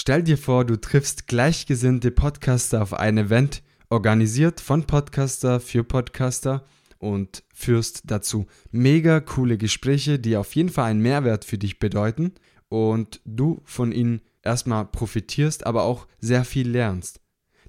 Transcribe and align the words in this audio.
Stell 0.00 0.22
dir 0.22 0.38
vor, 0.38 0.64
du 0.64 0.80
triffst 0.80 1.26
gleichgesinnte 1.26 2.12
Podcaster 2.12 2.82
auf 2.82 2.94
ein 2.94 3.18
Event, 3.18 3.64
organisiert 3.90 4.60
von 4.60 4.84
Podcaster 4.84 5.58
für 5.58 5.82
Podcaster 5.82 6.64
und 6.98 7.42
führst 7.52 8.02
dazu 8.04 8.46
mega 8.70 9.18
coole 9.18 9.58
Gespräche, 9.58 10.20
die 10.20 10.36
auf 10.36 10.54
jeden 10.54 10.68
Fall 10.68 10.84
einen 10.84 11.02
Mehrwert 11.02 11.44
für 11.44 11.58
dich 11.58 11.80
bedeuten 11.80 12.34
und 12.68 13.20
du 13.24 13.60
von 13.64 13.90
ihnen 13.90 14.22
erstmal 14.44 14.84
profitierst, 14.84 15.66
aber 15.66 15.82
auch 15.82 16.06
sehr 16.20 16.44
viel 16.44 16.70
lernst. 16.70 17.20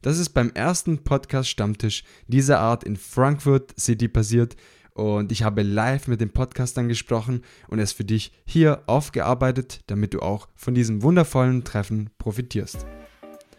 Das 0.04 0.20
ist 0.20 0.30
beim 0.30 0.52
ersten 0.52 1.04
Podcast-Stammtisch 1.04 2.04
dieser 2.28 2.60
Art 2.60 2.84
in 2.84 2.96
Frankfurt 2.96 3.74
City 3.80 4.08
passiert 4.08 4.56
und 4.94 5.32
ich 5.32 5.44
habe 5.44 5.62
live 5.62 6.08
mit 6.08 6.22
den 6.22 6.32
Podcastern 6.32 6.88
gesprochen 6.88 7.44
und 7.68 7.80
es 7.80 7.92
für 7.92 8.04
dich 8.04 8.32
hier 8.46 8.84
aufgearbeitet, 8.88 9.82
damit 9.88 10.14
du 10.14 10.20
auch 10.20 10.48
von 10.56 10.74
diesem 10.74 11.04
wundervollen 11.04 11.64
Treffen 11.64 12.10
profitierst. 12.18 12.86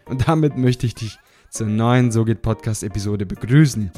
Und 0.07 0.29
damit 0.29 0.57
möchte 0.57 0.87
ich 0.87 0.95
dich 0.95 1.19
zur 1.51 1.67
neuen 1.67 2.13
So 2.13 2.25
geht 2.25 2.43
Podcast 2.43 2.83
Episode 2.83 3.27
begrüßen. 3.27 3.91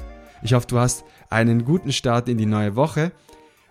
Ich 0.43 0.55
hoffe, 0.55 0.67
du 0.67 0.79
hast 0.79 1.05
einen 1.31 1.65
guten 1.65 1.93
Start 1.93 2.29
in 2.29 2.39
die 2.39 2.47
neue 2.47 2.77
Woche 2.77 3.13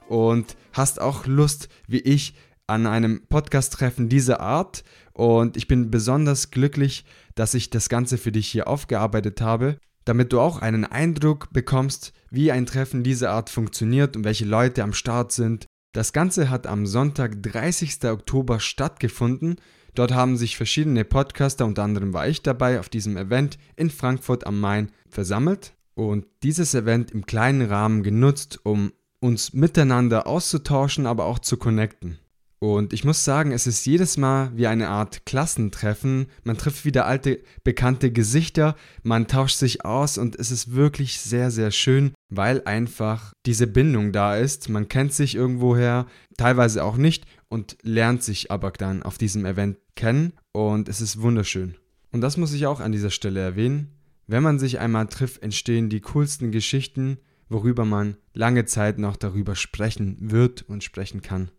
und 0.07 0.55
hast 0.73 1.01
auch 1.01 1.25
Lust, 1.25 1.69
wie 1.87 1.99
ich, 1.99 2.35
an 2.67 2.87
einem 2.87 3.23
Podcast-Treffen 3.27 4.07
dieser 4.07 4.39
Art. 4.39 4.83
Und 5.13 5.57
ich 5.57 5.67
bin 5.67 5.91
besonders 5.91 6.51
glücklich, 6.51 7.05
dass 7.35 7.53
ich 7.53 7.69
das 7.69 7.89
Ganze 7.89 8.17
für 8.17 8.31
dich 8.31 8.47
hier 8.47 8.67
aufgearbeitet 8.67 9.41
habe, 9.41 9.77
damit 10.05 10.33
du 10.33 10.39
auch 10.39 10.61
einen 10.61 10.85
Eindruck 10.85 11.51
bekommst, 11.51 12.13
wie 12.29 12.51
ein 12.51 12.65
Treffen 12.65 13.03
dieser 13.03 13.31
Art 13.31 13.49
funktioniert 13.49 14.15
und 14.15 14.23
welche 14.23 14.45
Leute 14.45 14.83
am 14.83 14.93
Start 14.93 15.31
sind. 15.31 15.65
Das 15.93 16.13
Ganze 16.13 16.49
hat 16.49 16.67
am 16.67 16.85
Sonntag, 16.85 17.43
30. 17.43 18.05
Oktober 18.05 18.59
stattgefunden. 18.59 19.57
Dort 19.93 20.13
haben 20.13 20.37
sich 20.37 20.55
verschiedene 20.55 21.03
Podcaster, 21.03 21.65
unter 21.65 21.83
anderem 21.83 22.13
war 22.13 22.27
ich 22.27 22.41
dabei, 22.41 22.79
auf 22.79 22.87
diesem 22.87 23.17
Event 23.17 23.57
in 23.75 23.89
Frankfurt 23.89 24.47
am 24.47 24.59
Main 24.59 24.91
versammelt 25.09 25.73
und 25.93 26.25
dieses 26.43 26.73
Event 26.73 27.11
im 27.11 27.25
kleinen 27.25 27.69
Rahmen 27.69 28.03
genutzt, 28.03 28.61
um 28.63 28.93
uns 29.19 29.53
miteinander 29.53 30.27
auszutauschen, 30.27 31.05
aber 31.05 31.25
auch 31.25 31.39
zu 31.39 31.57
connecten. 31.57 32.20
Und 32.63 32.93
ich 32.93 33.03
muss 33.03 33.25
sagen, 33.25 33.53
es 33.53 33.65
ist 33.65 33.87
jedes 33.87 34.17
Mal 34.17 34.51
wie 34.55 34.67
eine 34.67 34.89
Art 34.89 35.25
Klassentreffen. 35.25 36.27
Man 36.43 36.59
trifft 36.59 36.85
wieder 36.85 37.07
alte, 37.07 37.41
bekannte 37.63 38.11
Gesichter, 38.11 38.75
man 39.01 39.27
tauscht 39.27 39.57
sich 39.57 39.83
aus 39.83 40.19
und 40.19 40.35
es 40.35 40.51
ist 40.51 40.75
wirklich 40.75 41.19
sehr, 41.19 41.49
sehr 41.49 41.71
schön, 41.71 42.13
weil 42.29 42.61
einfach 42.65 43.33
diese 43.47 43.65
Bindung 43.65 44.11
da 44.11 44.37
ist. 44.37 44.69
Man 44.69 44.89
kennt 44.89 45.11
sich 45.11 45.33
irgendwoher, 45.33 46.05
teilweise 46.37 46.83
auch 46.83 46.97
nicht 46.97 47.25
und 47.49 47.77
lernt 47.81 48.21
sich 48.21 48.51
aber 48.51 48.69
dann 48.69 49.01
auf 49.01 49.17
diesem 49.17 49.43
Event 49.47 49.79
kennen 49.95 50.33
und 50.51 50.87
es 50.87 51.01
ist 51.01 51.19
wunderschön. 51.19 51.77
Und 52.11 52.21
das 52.21 52.37
muss 52.37 52.53
ich 52.53 52.67
auch 52.67 52.79
an 52.79 52.91
dieser 52.91 53.09
Stelle 53.09 53.39
erwähnen. 53.39 53.97
Wenn 54.27 54.43
man 54.43 54.59
sich 54.59 54.77
einmal 54.77 55.07
trifft, 55.07 55.41
entstehen 55.41 55.89
die 55.89 56.01
coolsten 56.01 56.51
Geschichten, 56.51 57.17
worüber 57.49 57.85
man 57.85 58.17
lange 58.35 58.65
Zeit 58.65 58.99
noch 58.99 59.15
darüber 59.15 59.55
sprechen 59.55 60.17
wird 60.19 60.61
und 60.61 60.83
sprechen 60.83 61.23
kann. 61.23 61.49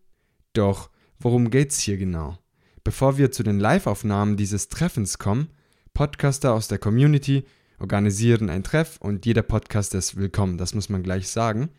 Doch 0.52 0.90
worum 1.18 1.50
geht's 1.50 1.80
hier 1.80 1.96
genau? 1.96 2.38
Bevor 2.84 3.16
wir 3.16 3.32
zu 3.32 3.42
den 3.42 3.58
Live-Aufnahmen 3.58 4.36
dieses 4.36 4.68
Treffens 4.68 5.18
kommen, 5.18 5.48
Podcaster 5.94 6.52
aus 6.52 6.68
der 6.68 6.78
Community 6.78 7.44
organisieren 7.78 8.50
ein 8.50 8.62
Treff 8.62 8.98
und 9.00 9.24
jeder 9.24 9.42
Podcaster 9.42 9.98
ist 9.98 10.16
willkommen, 10.16 10.58
das 10.58 10.74
muss 10.74 10.88
man 10.88 11.02
gleich 11.02 11.28
sagen. 11.28 11.70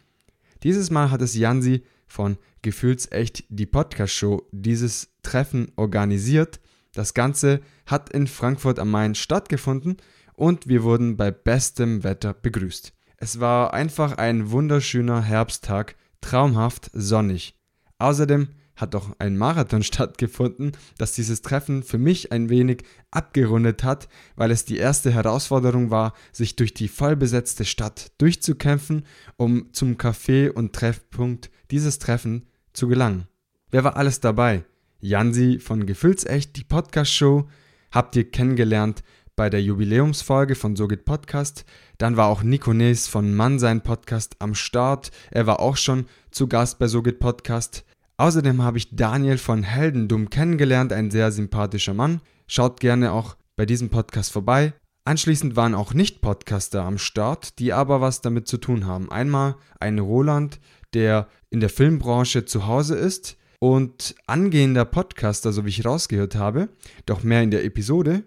Dieses 0.64 0.90
Mal 0.90 1.12
hat 1.12 1.22
es 1.22 1.36
Jansi 1.36 1.84
von 2.08 2.38
Gefühlsecht 2.62 3.44
die 3.50 3.66
Podcast-Show 3.66 4.48
dieses 4.52 5.10
Treffen 5.24 5.72
organisiert. 5.76 6.60
Das 6.94 7.14
Ganze 7.14 7.62
hat 7.86 8.12
in 8.12 8.28
Frankfurt 8.28 8.80
am 8.80 8.90
Main 8.90 9.14
stattgefunden 9.14 9.98
und 10.36 10.68
wir 10.68 10.84
wurden 10.84 11.16
bei 11.18 11.32
bestem 11.32 12.04
Wetter 12.04 12.34
begrüßt. 12.34 12.94
Es 13.18 13.40
war 13.40 13.74
einfach 13.74 14.18
ein 14.18 14.52
wunderschöner 14.52 15.22
Herbsttag, 15.22 15.96
traumhaft 16.22 16.90
sonnig. 16.94 17.56
Außerdem 18.00 18.50
hat 18.76 18.96
auch 18.96 19.10
ein 19.20 19.38
Marathon 19.38 19.84
stattgefunden, 19.84 20.74
das 20.98 21.14
dieses 21.14 21.42
Treffen 21.42 21.84
für 21.84 21.98
mich 21.98 22.32
ein 22.32 22.50
wenig 22.50 22.84
abgerundet 23.12 23.84
hat, 23.84 24.08
weil 24.36 24.52
es 24.52 24.66
die 24.66 24.78
erste 24.78 25.12
Herausforderung 25.12 25.92
war, 25.92 26.14
sich 26.32 26.56
durch 26.56 26.74
die 26.74 26.88
vollbesetzte 26.88 27.66
Stadt 27.66 28.12
durchzukämpfen, 28.18 29.06
um 29.38 29.74
zum 29.74 29.96
Café 29.96 30.50
und 30.50 30.74
Treffpunkt 30.74 31.50
dieses 31.72 32.00
Treffen 32.00 32.48
zu 32.74 32.88
gelangen. 32.88 33.28
Wer 33.72 33.84
war 33.84 33.98
alles 33.98 34.20
dabei? 34.20 34.66
Jansi 35.00 35.60
von 35.60 35.86
Gefühlsecht, 35.86 36.56
die 36.56 36.64
Podcast-Show, 36.64 37.48
habt 37.92 38.16
ihr 38.16 38.30
kennengelernt 38.30 39.04
bei 39.36 39.50
der 39.50 39.62
Jubiläumsfolge 39.62 40.56
von 40.56 40.76
So 40.76 40.88
geht 40.88 41.06
Podcast. 41.06 41.66
Dann 41.98 42.18
war 42.18 42.28
auch 42.28 42.44
Nico 42.44 42.74
Nes 42.74 43.08
von 43.08 43.34
Mann 43.34 43.60
sein 43.60 43.82
Podcast 43.82 44.36
am 44.40 44.56
Start. 44.56 45.12
Er 45.32 45.48
war 45.48 45.60
auch 45.60 45.78
schon 45.78 46.06
zu 46.32 46.48
Gast 46.48 46.80
bei 46.80 46.88
So 46.88 47.02
geht 47.02 47.20
Podcast. 47.20 47.84
Außerdem 48.18 48.62
habe 48.62 48.78
ich 48.78 48.96
Daniel 48.96 49.38
von 49.38 49.64
Heldendum 49.64 50.30
kennengelernt, 50.30 50.94
ein 50.94 51.10
sehr 51.10 51.32
sympathischer 51.32 51.94
Mann. 51.94 52.22
Schaut 52.48 52.80
gerne 52.80 53.12
auch 53.12 53.36
bei 53.56 53.66
diesem 53.66 53.90
Podcast 53.90 54.32
vorbei. 54.32 54.74
Anschließend 55.06 55.56
waren 55.56 55.76
auch 55.76 55.94
Nicht-Podcaster 55.94 56.84
am 56.84 56.98
Start, 56.98 57.60
die 57.60 57.74
aber 57.74 58.02
was 58.02 58.22
damit 58.22 58.48
zu 58.48 58.58
tun 58.58 58.86
haben. 58.86 59.12
Einmal 59.12 59.56
ein 59.80 60.00
Roland, 60.00 60.60
der 60.94 61.28
in 61.50 61.60
der 61.60 61.70
Filmbranche 61.70 62.46
zu 62.46 62.68
Hause 62.68 62.96
ist 62.96 63.36
und 63.60 64.16
angehender 64.28 64.86
Podcaster, 64.86 65.52
so 65.52 65.66
wie 65.66 65.70
ich 65.70 65.86
rausgehört 65.86 66.36
habe, 66.36 66.70
doch 67.06 67.24
mehr 67.24 67.42
in 67.42 67.52
der 67.52 67.66
Episode. 67.66 68.24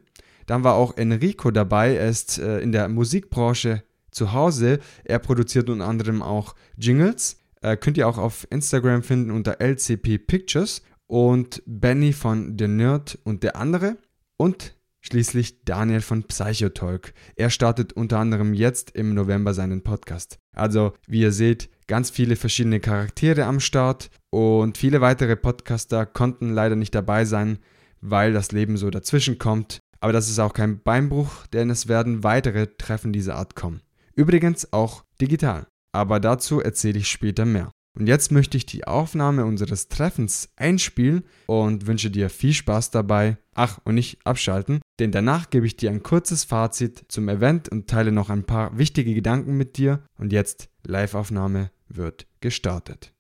Dann 0.47 0.65
war 0.65 0.75
auch 0.75 0.97
Enrico 0.97 1.51
dabei, 1.51 1.95
er 1.95 2.09
ist 2.09 2.39
äh, 2.39 2.59
in 2.61 2.73
der 2.73 2.89
Musikbranche 2.89 3.83
zu 4.11 4.33
Hause. 4.33 4.81
Er 5.05 5.19
produziert 5.19 5.71
unter 5.71 5.87
anderem 5.87 6.23
auch 6.23 6.55
Jingles. 6.77 7.39
Äh, 7.63 7.77
könnt 7.77 7.97
ihr 7.97 8.09
auch 8.09 8.19
auf 8.19 8.47
Instagram 8.51 9.03
finden 9.03 9.31
unter 9.31 9.61
LCP 9.61 10.19
Pictures. 10.19 10.83
Und 11.09 11.63
Benny 11.67 12.13
von 12.13 12.57
The 12.59 12.67
Nerd 12.67 13.19
und 13.25 13.43
der 13.43 13.57
andere. 13.57 13.97
Und 14.37 14.77
schließlich 15.01 15.65
Daniel 15.65 16.01
von 16.01 16.25
Psychotalk. 16.25 17.13
Er 17.37 17.51
startet 17.51 17.93
unter 17.93 18.19
anderem 18.19 18.55
jetzt 18.55 18.91
im 18.97 19.15
November 19.15 19.55
seinen 19.55 19.83
Podcast. 19.83 20.39
Also, 20.53 20.95
wie 21.07 21.21
ihr 21.21 21.33
seht, 21.33 21.71
ganz 21.87 22.11
viele 22.11 22.35
verschiedene 22.35 22.81
Charaktere 22.81 23.45
am 23.45 23.61
Start 23.61 24.11
und 24.31 24.77
viele 24.79 25.01
weitere 25.01 25.37
Podcaster 25.37 26.07
konnten 26.07 26.53
leider 26.53 26.75
nicht 26.75 26.95
dabei 26.95 27.25
sein, 27.25 27.59
weil 28.01 28.33
das 28.33 28.51
Leben 28.51 28.77
so 28.77 28.91
dazwischen 28.91 29.39
kommt. 29.39 29.79
Aber 30.01 30.13
das 30.13 30.29
ist 30.29 30.41
auch 30.41 30.53
kein 30.53 30.83
Beinbruch, 30.83 31.47
denn 31.53 31.71
es 31.71 31.89
werden 31.89 32.25
weitere 32.25 32.67
Treffen 32.67 33.13
dieser 33.13 33.37
Art 33.37 33.55
kommen. 33.55 33.83
Übrigens 34.15 34.73
auch 34.73 35.05
digital 35.21 35.67
aber 35.97 36.21
dazu 36.21 36.61
erzähle 36.61 36.99
ich 36.99 37.09
später 37.09 37.47
mehr. 37.47 37.71
Und 37.99 38.07
jetzt 38.07 38.31
möchte 38.31 38.59
ich 38.59 38.67
die 38.67 38.87
Aufnahme 38.87 39.47
unseres 39.47 39.89
Treffens 39.89 40.51
einspielen 40.57 41.25
und 41.47 41.87
wünsche 41.87 42.11
dir 42.11 42.29
viel 42.29 42.53
Spaß 42.53 42.91
dabei. 42.91 43.39
Ach, 43.55 43.79
und 43.85 43.95
nicht 43.95 44.19
abschalten, 44.27 44.83
denn 44.99 45.11
danach 45.11 45.49
gebe 45.49 45.65
ich 45.65 45.77
dir 45.77 45.91
ein 45.91 46.03
kurzes 46.03 46.45
Fazit 46.45 47.07
zum 47.09 47.31
Event 47.31 47.71
und 47.71 47.89
teile 47.89 48.13
noch 48.13 48.29
ein 48.29 48.45
paar 48.45 48.77
wichtige 48.77 49.15
Gedanken 49.15 49.57
mit 49.57 49.79
dir. 49.79 50.03
Und 50.19 50.35
jetzt, 50.35 50.69
Live-Aufnahme 50.87 51.71
wird 51.89 52.27
gestartet. 52.41 53.15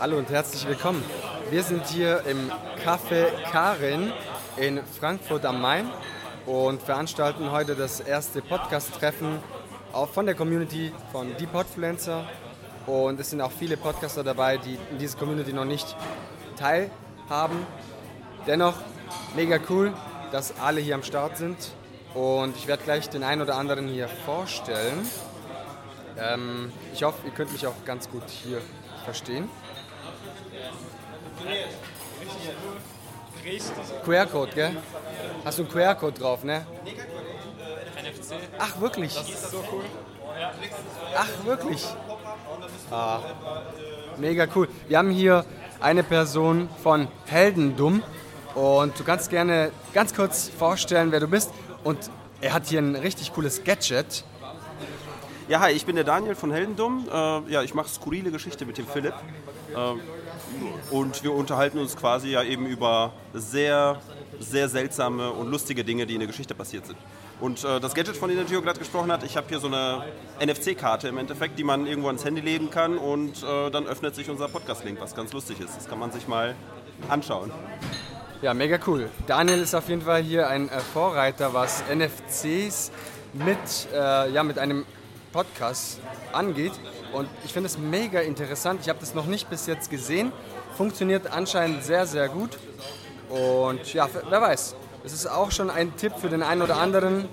Hallo 0.00 0.16
und 0.16 0.30
herzlich 0.30 0.66
willkommen. 0.66 1.02
Wir 1.50 1.62
sind 1.62 1.86
hier 1.88 2.22
im 2.24 2.50
Café 2.82 3.26
Karin 3.52 4.10
in 4.56 4.80
Frankfurt 4.98 5.44
am 5.44 5.60
Main 5.60 5.90
und 6.48 6.80
veranstalten 6.80 7.52
heute 7.52 7.76
das 7.76 8.00
erste 8.00 8.40
Podcast-Treffen 8.40 9.38
von 10.14 10.24
der 10.24 10.34
Community 10.34 10.90
von 11.12 11.36
Die 11.38 11.46
Podfluencer. 11.46 12.26
Und 12.86 13.20
es 13.20 13.28
sind 13.30 13.42
auch 13.42 13.52
viele 13.52 13.76
Podcaster 13.76 14.24
dabei, 14.24 14.56
die 14.56 14.78
in 14.90 14.98
dieser 14.98 15.18
Community 15.18 15.52
noch 15.52 15.66
nicht 15.66 15.94
teilhaben. 16.56 17.66
Dennoch 18.46 18.76
mega 19.36 19.58
cool, 19.68 19.92
dass 20.32 20.58
alle 20.58 20.80
hier 20.80 20.94
am 20.94 21.02
Start 21.02 21.36
sind. 21.36 21.56
Und 22.14 22.56
ich 22.56 22.66
werde 22.66 22.82
gleich 22.82 23.10
den 23.10 23.24
einen 23.24 23.42
oder 23.42 23.56
anderen 23.56 23.86
hier 23.86 24.08
vorstellen. 24.08 25.06
Ähm, 26.18 26.72
ich 26.94 27.02
hoffe, 27.02 27.26
ihr 27.26 27.32
könnt 27.32 27.52
mich 27.52 27.66
auch 27.66 27.84
ganz 27.84 28.08
gut 28.08 28.24
hier 28.26 28.62
verstehen. 29.04 29.50
QR-Code, 34.04 34.52
gell? 34.54 34.76
Hast 35.44 35.58
du 35.58 35.62
einen 35.62 35.72
QR-Code 35.72 36.18
drauf, 36.18 36.44
ne? 36.44 36.66
NFC. 38.02 38.34
Ach, 38.58 38.80
wirklich? 38.80 39.14
Das 39.14 39.28
ist 39.28 39.50
so 39.50 39.64
cool. 39.72 39.84
Ach, 41.16 41.44
wirklich? 41.44 41.86
Ah, 42.90 43.20
mega 44.16 44.46
cool. 44.54 44.68
Wir 44.88 44.98
haben 44.98 45.10
hier 45.10 45.44
eine 45.80 46.02
Person 46.02 46.68
von 46.82 47.08
Heldendum 47.26 48.02
und 48.54 48.98
du 48.98 49.04
kannst 49.04 49.30
gerne 49.30 49.70
ganz 49.92 50.14
kurz 50.14 50.48
vorstellen, 50.48 51.12
wer 51.12 51.20
du 51.20 51.28
bist. 51.28 51.50
Und 51.84 52.10
er 52.40 52.52
hat 52.52 52.66
hier 52.66 52.80
ein 52.80 52.96
richtig 52.96 53.32
cooles 53.32 53.64
Gadget. 53.64 54.24
Ja, 55.48 55.60
hi, 55.60 55.72
ich 55.72 55.86
bin 55.86 55.96
der 55.96 56.04
Daniel 56.04 56.34
von 56.34 56.52
Heldendum. 56.52 57.08
Äh, 57.10 57.52
ja, 57.52 57.62
ich 57.62 57.72
mache 57.72 57.88
skurrile 57.88 58.30
Geschichte 58.30 58.66
mit 58.66 58.76
dem 58.76 58.86
Philipp. 58.86 59.14
Äh, 59.74 59.94
und 60.90 61.22
wir 61.22 61.32
unterhalten 61.32 61.78
uns 61.78 61.96
quasi 61.96 62.30
ja 62.30 62.42
eben 62.42 62.66
über 62.66 63.12
sehr, 63.34 64.00
sehr 64.40 64.68
seltsame 64.68 65.30
und 65.30 65.50
lustige 65.50 65.84
Dinge, 65.84 66.06
die 66.06 66.14
in 66.14 66.20
der 66.20 66.26
Geschichte 66.26 66.54
passiert 66.54 66.86
sind. 66.86 66.98
Und 67.40 67.62
äh, 67.64 67.78
das 67.78 67.94
Gadget, 67.94 68.16
von 68.16 68.28
dem 68.28 68.38
der 68.38 68.46
Gio 68.46 68.60
gerade 68.62 68.78
gesprochen 68.78 69.12
hat, 69.12 69.22
ich 69.22 69.36
habe 69.36 69.46
hier 69.48 69.60
so 69.60 69.68
eine 69.68 70.04
NFC-Karte 70.44 71.08
im 71.08 71.18
Endeffekt, 71.18 71.58
die 71.58 71.64
man 71.64 71.86
irgendwo 71.86 72.08
ans 72.08 72.24
Handy 72.24 72.40
legen 72.40 72.70
kann 72.70 72.98
und 72.98 73.42
äh, 73.42 73.70
dann 73.70 73.86
öffnet 73.86 74.14
sich 74.14 74.28
unser 74.28 74.48
Podcast-Link, 74.48 75.00
was 75.00 75.14
ganz 75.14 75.32
lustig 75.32 75.60
ist. 75.60 75.76
Das 75.76 75.88
kann 75.88 75.98
man 75.98 76.10
sich 76.10 76.26
mal 76.26 76.56
anschauen. 77.08 77.52
Ja, 78.42 78.54
mega 78.54 78.78
cool. 78.86 79.08
Daniel 79.26 79.60
ist 79.60 79.74
auf 79.74 79.88
jeden 79.88 80.02
Fall 80.02 80.22
hier 80.22 80.48
ein 80.48 80.68
äh, 80.68 80.80
Vorreiter, 80.80 81.54
was 81.54 81.82
NFCs 81.92 82.90
mit, 83.34 83.58
äh, 83.92 84.30
ja, 84.30 84.42
mit 84.42 84.58
einem 84.58 84.84
Podcast 85.32 86.00
angeht. 86.32 86.72
Und 87.12 87.28
ich 87.44 87.52
finde 87.52 87.68
es 87.68 87.78
mega 87.78 88.20
interessant. 88.20 88.80
Ich 88.82 88.88
habe 88.88 88.98
das 89.00 89.14
noch 89.14 89.26
nicht 89.26 89.48
bis 89.50 89.66
jetzt 89.66 89.90
gesehen. 89.90 90.32
Funktioniert 90.76 91.32
anscheinend 91.32 91.84
sehr, 91.84 92.06
sehr 92.06 92.28
gut. 92.28 92.58
Und 93.28 93.92
ja, 93.92 94.08
wer 94.28 94.40
weiß, 94.40 94.74
es 95.04 95.12
ist 95.12 95.26
auch 95.26 95.50
schon 95.50 95.70
ein 95.70 95.96
Tipp 95.96 96.12
für 96.18 96.28
den 96.28 96.42
einen 96.42 96.62
oder 96.62 96.76
anderen. 96.76 97.28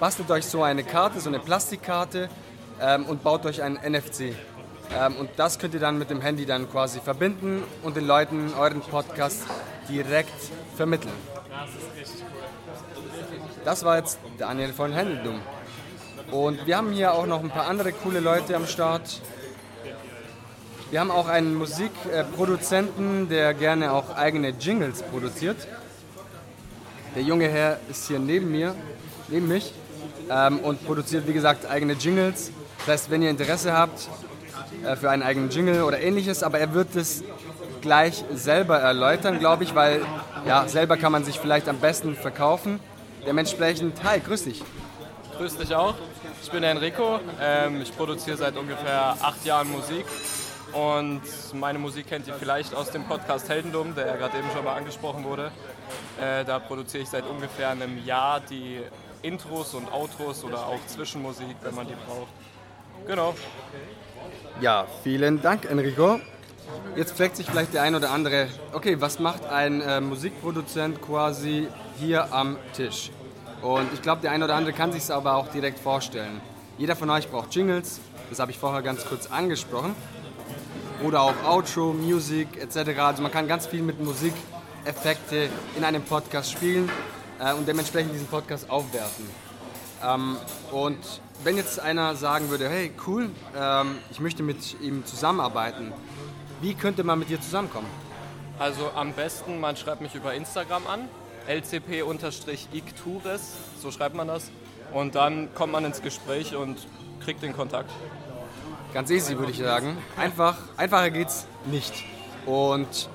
Bastelt 0.00 0.30
euch 0.30 0.46
so 0.46 0.62
eine 0.62 0.84
Karte, 0.84 1.20
so 1.20 1.28
eine 1.28 1.38
Plastikkarte 1.38 2.28
ähm, 2.80 3.06
und 3.06 3.22
baut 3.22 3.46
euch 3.46 3.62
ein 3.62 3.74
NFC. 3.74 4.34
Ähm, 4.98 5.16
und 5.16 5.30
das 5.36 5.58
könnt 5.58 5.74
ihr 5.74 5.80
dann 5.80 5.98
mit 5.98 6.10
dem 6.10 6.20
Handy 6.20 6.46
dann 6.46 6.70
quasi 6.70 7.00
verbinden 7.00 7.62
und 7.82 7.96
den 7.96 8.06
Leuten 8.06 8.52
euren 8.58 8.80
Podcast 8.80 9.42
direkt 9.88 10.32
vermitteln. 10.76 11.12
Das 11.48 11.70
ist 11.70 12.00
richtig 12.00 12.26
cool. 12.34 12.42
Das 13.64 13.84
war 13.84 13.96
jetzt 13.98 14.18
Daniel 14.38 14.72
von 14.72 14.92
Händeldum. 14.92 15.40
Und 16.32 16.66
wir 16.66 16.78
haben 16.78 16.92
hier 16.92 17.12
auch 17.12 17.26
noch 17.26 17.40
ein 17.40 17.50
paar 17.50 17.66
andere 17.66 17.92
coole 17.92 18.18
Leute 18.18 18.56
am 18.56 18.66
Start. 18.66 19.20
Wir 20.90 21.00
haben 21.00 21.10
auch 21.10 21.28
einen 21.28 21.54
Musikproduzenten, 21.54 23.28
der 23.28 23.52
gerne 23.52 23.92
auch 23.92 24.16
eigene 24.16 24.48
Jingles 24.48 25.02
produziert. 25.02 25.68
Der 27.14 27.22
junge 27.22 27.48
Herr 27.48 27.80
ist 27.90 28.08
hier 28.08 28.18
neben 28.18 28.50
mir, 28.50 28.74
neben 29.28 29.46
mich 29.46 29.74
ähm, 30.30 30.60
und 30.60 30.82
produziert, 30.86 31.28
wie 31.28 31.34
gesagt, 31.34 31.66
eigene 31.66 31.92
Jingles. 31.92 32.50
Das 32.78 32.88
heißt, 32.88 33.10
wenn 33.10 33.20
ihr 33.20 33.28
Interesse 33.28 33.74
habt 33.74 34.08
äh, 34.86 34.96
für 34.96 35.10
einen 35.10 35.22
eigenen 35.22 35.50
Jingle 35.50 35.82
oder 35.82 36.00
ähnliches, 36.00 36.42
aber 36.42 36.58
er 36.58 36.72
wird 36.72 36.96
es 36.96 37.22
gleich 37.82 38.24
selber 38.32 38.78
erläutern, 38.78 39.38
glaube 39.38 39.64
ich, 39.64 39.74
weil 39.74 40.00
ja, 40.46 40.66
selber 40.66 40.96
kann 40.96 41.12
man 41.12 41.24
sich 41.24 41.38
vielleicht 41.38 41.68
am 41.68 41.76
besten 41.76 42.16
verkaufen. 42.16 42.80
Dementsprechend, 43.26 44.02
hi, 44.02 44.18
grüß 44.18 44.44
dich. 44.44 44.62
Grüß 45.36 45.58
dich 45.58 45.74
auch. 45.74 45.94
Ich 46.42 46.50
bin 46.50 46.64
Enrico. 46.64 47.20
Ähm, 47.40 47.80
ich 47.80 47.96
produziere 47.96 48.36
seit 48.36 48.56
ungefähr 48.56 49.16
acht 49.20 49.44
Jahren 49.44 49.70
Musik. 49.70 50.04
Und 50.72 51.22
meine 51.54 51.78
Musik 51.78 52.08
kennt 52.08 52.26
ihr 52.26 52.34
vielleicht 52.34 52.74
aus 52.74 52.90
dem 52.90 53.04
Podcast 53.04 53.48
Heldendum, 53.48 53.94
der 53.94 54.06
ja 54.06 54.16
gerade 54.16 54.38
eben 54.38 54.50
schon 54.52 54.64
mal 54.64 54.74
angesprochen 54.74 55.22
wurde. 55.22 55.52
Äh, 56.20 56.44
da 56.44 56.58
produziere 56.58 57.04
ich 57.04 57.08
seit 57.08 57.26
ungefähr 57.26 57.70
einem 57.70 58.04
Jahr 58.04 58.40
die 58.40 58.80
Intros 59.22 59.74
und 59.74 59.92
Outros 59.92 60.42
oder 60.42 60.66
auch 60.66 60.84
Zwischenmusik, 60.86 61.56
wenn 61.62 61.74
man 61.74 61.86
die 61.86 61.94
braucht. 61.94 62.32
Genau. 63.06 63.34
Ja, 64.60 64.86
vielen 65.04 65.40
Dank, 65.42 65.70
Enrico. 65.70 66.20
Jetzt 66.96 67.16
fragt 67.16 67.36
sich 67.36 67.46
vielleicht 67.46 67.74
der 67.74 67.82
ein 67.82 67.94
oder 67.94 68.10
andere, 68.10 68.48
okay, 68.72 69.00
was 69.00 69.18
macht 69.18 69.44
ein 69.46 69.80
äh, 69.80 70.00
Musikproduzent 70.00 71.00
quasi 71.00 71.68
hier 71.98 72.32
am 72.32 72.56
Tisch? 72.74 73.10
Und 73.62 73.92
ich 73.94 74.02
glaube, 74.02 74.20
der 74.22 74.32
ein 74.32 74.42
oder 74.42 74.56
andere 74.56 74.72
kann 74.72 74.92
sich 74.92 75.04
es 75.04 75.10
aber 75.10 75.36
auch 75.36 75.48
direkt 75.48 75.78
vorstellen. 75.78 76.40
Jeder 76.78 76.96
von 76.96 77.08
euch 77.10 77.30
braucht 77.30 77.54
Jingles, 77.54 78.00
das 78.28 78.40
habe 78.40 78.50
ich 78.50 78.58
vorher 78.58 78.82
ganz 78.82 79.04
kurz 79.04 79.28
angesprochen. 79.28 79.94
Oder 81.04 81.22
auch 81.22 81.34
Outro, 81.44 81.92
Music 81.92 82.48
etc. 82.60 82.98
Also 82.98 83.22
man 83.22 83.30
kann 83.30 83.46
ganz 83.46 83.66
viel 83.66 83.82
mit 83.82 84.02
Musik 84.02 84.34
Effekte 84.84 85.48
in 85.76 85.84
einem 85.84 86.02
Podcast 86.02 86.50
spielen 86.50 86.90
äh, 87.38 87.52
und 87.54 87.68
dementsprechend 87.68 88.12
diesen 88.14 88.26
Podcast 88.26 88.68
aufwerten. 88.68 89.26
Ähm, 90.04 90.36
und 90.72 90.98
wenn 91.44 91.56
jetzt 91.56 91.78
einer 91.78 92.16
sagen 92.16 92.50
würde, 92.50 92.68
hey 92.68 92.92
cool, 93.06 93.30
ähm, 93.56 93.98
ich 94.10 94.20
möchte 94.20 94.42
mit 94.42 94.80
ihm 94.80 95.04
zusammenarbeiten, 95.04 95.92
wie 96.60 96.74
könnte 96.74 97.04
man 97.04 97.18
mit 97.18 97.28
dir 97.28 97.40
zusammenkommen? 97.40 97.88
Also 98.58 98.90
am 98.94 99.12
besten, 99.12 99.60
man 99.60 99.76
schreibt 99.76 100.00
mich 100.00 100.14
über 100.14 100.34
Instagram 100.34 100.86
an, 100.86 101.08
lcp-ictures, 101.46 103.40
so 103.80 103.90
schreibt 103.90 104.14
man 104.14 104.28
das. 104.28 104.50
Und 104.92 105.14
dann 105.14 105.52
kommt 105.54 105.72
man 105.72 105.84
ins 105.84 106.02
Gespräch 106.02 106.54
und 106.54 106.78
kriegt 107.24 107.42
den 107.42 107.54
Kontakt. 107.54 107.90
Ganz 108.92 109.10
easy, 109.10 109.38
würde 109.38 109.52
ich 109.52 109.58
sagen. 109.58 109.96
Einfach, 110.16 110.58
einfacher 110.76 111.10
geht's 111.10 111.46
nicht. 111.64 112.04
Und 112.44 113.08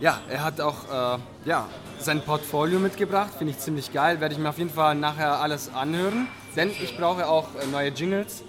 ja, 0.00 0.20
er 0.28 0.44
hat 0.44 0.60
auch 0.60 1.16
äh, 1.16 1.18
ja, 1.44 1.68
sein 1.98 2.20
Portfolio 2.20 2.78
mitgebracht, 2.78 3.32
finde 3.36 3.52
ich 3.52 3.58
ziemlich 3.58 3.92
geil. 3.92 4.20
Werde 4.20 4.34
ich 4.34 4.40
mir 4.40 4.50
auf 4.50 4.58
jeden 4.58 4.70
Fall 4.70 4.94
nachher 4.94 5.40
alles 5.40 5.72
anhören, 5.74 6.28
denn 6.54 6.70
ich 6.70 6.96
brauche 6.96 7.26
auch 7.26 7.48
äh, 7.56 7.66
neue 7.66 7.88
Jingles. 7.88 8.42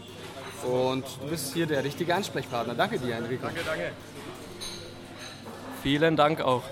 Und 0.64 1.06
du 1.22 1.30
bist 1.30 1.54
hier 1.54 1.66
der 1.66 1.84
richtige 1.84 2.14
Ansprechpartner. 2.14 2.74
Danke 2.74 3.00
dir, 3.00 3.16
Enrico. 3.16 3.46
Danke, 3.46 3.62
danke. 3.66 3.92
Vielen 5.84 6.16
Dank 6.16 6.42
auch. 6.42 6.64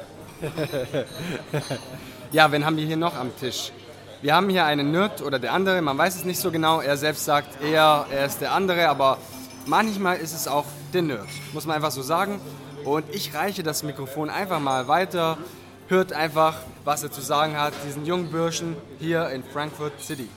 ja, 2.34 2.52
wen 2.52 2.66
haben 2.66 2.76
wir 2.78 2.86
hier 2.86 2.98
noch 2.98 3.16
am 3.16 3.36
Tisch? 3.38 3.72
Wir 4.24 4.36
haben 4.36 4.50
hier 4.50 4.66
einen 4.66 4.92
Nerd 4.92 5.22
oder 5.22 5.38
der 5.38 5.54
andere, 5.54 5.82
man 5.84 5.98
weiß 5.98 6.16
es 6.16 6.26
nicht 6.26 6.40
so 6.40 6.52
genau. 6.52 6.82
Er 6.82 6.98
selbst 6.98 7.26
sagt 7.26 7.62
eher, 7.62 8.08
er 8.10 8.26
ist 8.26 8.42
der 8.42 8.54
andere, 8.54 8.90
aber 8.90 9.20
manchmal 9.68 10.18
ist 10.18 10.34
es 10.34 10.48
auch 10.48 10.66
der 10.94 11.04
Nerd, 11.04 11.28
muss 11.54 11.68
man 11.68 11.76
einfach 11.76 11.92
so 11.92 12.02
sagen. 12.02 12.42
Und 12.86 13.06
ich 13.14 13.36
reiche 13.36 13.62
das 13.62 13.84
Mikrofon 13.84 14.32
einfach 14.32 14.60
mal 14.60 14.88
weiter. 14.88 15.38
Hört 15.88 16.12
einfach, 16.12 16.56
was 16.84 17.04
er 17.04 17.12
zu 17.12 17.22
sagen 17.22 17.56
hat, 17.56 17.74
diesen 17.86 18.06
jungen 18.06 18.32
Burschen 18.32 18.78
hier 19.00 19.30
in 19.30 19.44
Frankfurt 19.44 20.02
City. 20.02 20.28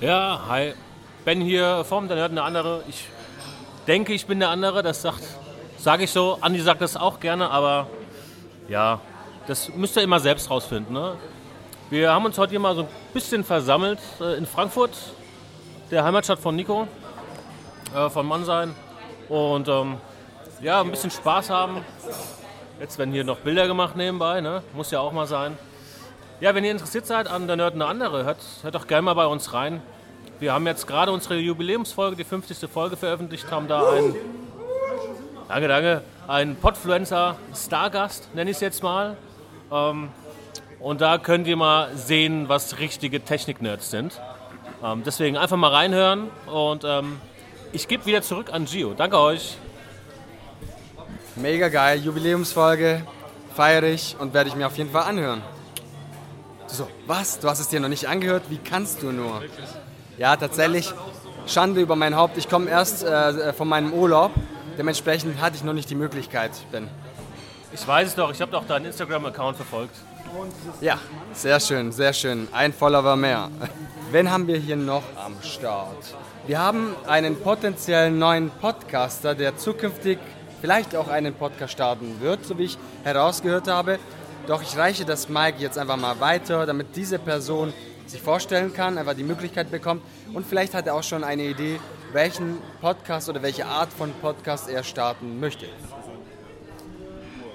Ja, 0.00 0.42
hi. 0.48 0.74
Ben 1.24 1.40
hier, 1.40 1.84
Form, 1.84 2.08
dann 2.08 2.18
hört 2.18 2.30
eine 2.30 2.42
andere. 2.42 2.84
Ich 2.88 3.08
denke, 3.88 4.12
ich 4.12 4.26
bin 4.26 4.38
der 4.38 4.50
andere, 4.50 4.84
das 4.84 5.02
sagt, 5.02 5.24
sage 5.76 6.04
ich 6.04 6.12
so. 6.12 6.38
Andi 6.40 6.60
sagt 6.60 6.82
das 6.82 6.96
auch 6.96 7.18
gerne, 7.18 7.50
aber 7.50 7.88
ja, 8.68 9.00
das 9.48 9.74
müsst 9.74 9.96
ihr 9.96 10.02
immer 10.02 10.20
selbst 10.20 10.50
rausfinden. 10.50 10.92
Ne? 10.92 11.16
Wir 11.88 12.12
haben 12.12 12.26
uns 12.26 12.36
heute 12.36 12.50
hier 12.50 12.60
mal 12.60 12.74
so 12.74 12.82
ein 12.82 12.88
bisschen 13.14 13.42
versammelt 13.42 13.98
äh, 14.20 14.36
in 14.36 14.46
Frankfurt, 14.46 14.90
der 15.90 16.04
Heimatstadt 16.04 16.38
von 16.38 16.54
Nico, 16.54 16.86
äh, 17.96 18.10
von 18.10 18.26
Mannsein. 18.26 18.74
Und 19.30 19.66
ähm, 19.68 19.96
ja, 20.60 20.82
ein 20.82 20.90
bisschen 20.90 21.10
Spaß 21.10 21.48
haben. 21.48 21.82
Jetzt 22.78 22.98
werden 22.98 23.12
hier 23.12 23.24
noch 23.24 23.38
Bilder 23.38 23.66
gemacht 23.66 23.96
nebenbei, 23.96 24.42
ne? 24.42 24.62
muss 24.74 24.90
ja 24.90 25.00
auch 25.00 25.12
mal 25.12 25.26
sein. 25.26 25.56
Ja, 26.40 26.54
wenn 26.54 26.62
ihr 26.62 26.70
interessiert 26.70 27.06
seid 27.06 27.26
an 27.26 27.46
der 27.46 27.56
Nerd 27.56 27.74
eine 27.74 27.86
andere, 27.86 28.24
hört, 28.24 28.38
hört 28.62 28.74
doch 28.74 28.86
gerne 28.86 29.02
mal 29.02 29.14
bei 29.14 29.26
uns 29.26 29.54
rein. 29.54 29.80
Wir 30.40 30.52
haben 30.52 30.66
jetzt 30.66 30.86
gerade 30.86 31.10
unsere 31.10 31.36
Jubiläumsfolge, 31.36 32.16
die 32.16 32.24
50. 32.24 32.70
Folge 32.70 32.96
veröffentlicht, 32.96 33.50
haben 33.50 33.66
da 33.66 33.90
einen, 33.90 34.14
danke, 35.48 35.68
danke, 35.68 36.02
einen 36.28 36.54
Podfluencer 36.54 37.36
Stargast, 37.56 38.32
nenne 38.34 38.50
ich 38.50 38.58
es 38.58 38.60
jetzt 38.60 38.82
mal. 38.82 39.16
Ähm, 39.70 40.08
und 40.80 41.00
da 41.00 41.18
könnt 41.18 41.46
ihr 41.46 41.56
mal 41.56 41.94
sehen, 41.96 42.48
was 42.48 42.78
richtige 42.78 43.22
Technik-Nerds 43.22 43.90
sind. 43.90 44.20
Ähm, 44.82 45.02
deswegen 45.04 45.36
einfach 45.36 45.56
mal 45.56 45.72
reinhören 45.72 46.30
und 46.46 46.84
ähm, 46.84 47.20
ich 47.72 47.88
gebe 47.88 48.06
wieder 48.06 48.22
zurück 48.22 48.52
an 48.52 48.64
Gio. 48.64 48.94
Danke 48.94 49.18
euch. 49.18 49.56
Mega 51.34 51.68
geil, 51.68 52.00
Jubiläumsfolge, 52.00 53.02
feiere 53.54 53.84
ich 53.84 54.16
und 54.18 54.34
werde 54.34 54.48
ich 54.50 54.56
mir 54.56 54.66
auf 54.66 54.76
jeden 54.76 54.90
Fall 54.90 55.02
anhören. 55.02 55.42
So, 56.66 56.88
was? 57.06 57.40
Du 57.40 57.48
hast 57.48 57.60
es 57.60 57.68
dir 57.68 57.80
noch 57.80 57.88
nicht 57.88 58.06
angehört? 58.06 58.44
Wie 58.48 58.58
kannst 58.58 59.02
du 59.02 59.10
nur? 59.10 59.42
Ja, 60.16 60.36
tatsächlich, 60.36 60.92
Schande 61.46 61.80
über 61.80 61.96
mein 61.96 62.14
Haupt. 62.14 62.36
Ich 62.36 62.48
komme 62.48 62.68
erst 62.70 63.04
äh, 63.04 63.52
von 63.52 63.68
meinem 63.68 63.92
Urlaub. 63.92 64.32
Dementsprechend 64.76 65.40
hatte 65.40 65.56
ich 65.56 65.64
noch 65.64 65.72
nicht 65.72 65.90
die 65.90 65.94
Möglichkeit, 65.94 66.52
Ben. 66.70 66.88
Ich 67.72 67.86
weiß 67.86 68.08
es 68.08 68.14
doch, 68.14 68.32
ich 68.32 68.40
habe 68.40 68.50
doch 68.50 68.66
deinen 68.66 68.86
Instagram-Account 68.86 69.56
verfolgt. 69.56 69.94
Ja, 70.80 70.98
sehr 71.32 71.60
schön, 71.60 71.92
sehr 71.92 72.12
schön. 72.12 72.48
Ein 72.52 72.72
Follower 72.72 73.16
mehr. 73.16 73.50
Wen 74.10 74.30
haben 74.30 74.46
wir 74.46 74.56
hier 74.56 74.76
noch 74.76 75.02
am 75.16 75.34
Start? 75.42 76.14
Wir 76.46 76.58
haben 76.58 76.94
einen 77.06 77.38
potenziellen 77.38 78.18
neuen 78.18 78.50
Podcaster, 78.50 79.34
der 79.34 79.56
zukünftig 79.58 80.18
vielleicht 80.60 80.96
auch 80.96 81.08
einen 81.08 81.34
Podcast 81.34 81.74
starten 81.74 82.20
wird, 82.20 82.44
so 82.44 82.56
wie 82.58 82.64
ich 82.64 82.78
herausgehört 83.04 83.68
habe. 83.68 83.98
Doch 84.46 84.62
ich 84.62 84.76
reiche 84.76 85.04
das 85.04 85.28
Mike 85.28 85.58
jetzt 85.58 85.76
einfach 85.76 85.98
mal 85.98 86.18
weiter, 86.20 86.64
damit 86.64 86.96
diese 86.96 87.18
Person 87.18 87.72
sich 88.06 88.22
vorstellen 88.22 88.72
kann, 88.72 88.96
einfach 88.96 89.14
die 89.14 89.24
Möglichkeit 89.24 89.70
bekommt 89.70 90.02
und 90.32 90.46
vielleicht 90.46 90.72
hat 90.72 90.86
er 90.86 90.94
auch 90.94 91.02
schon 91.02 91.22
eine 91.22 91.44
Idee, 91.44 91.78
welchen 92.12 92.56
Podcast 92.80 93.28
oder 93.28 93.42
welche 93.42 93.66
Art 93.66 93.92
von 93.92 94.10
Podcast 94.22 94.70
er 94.70 94.82
starten 94.82 95.38
möchte. 95.38 95.66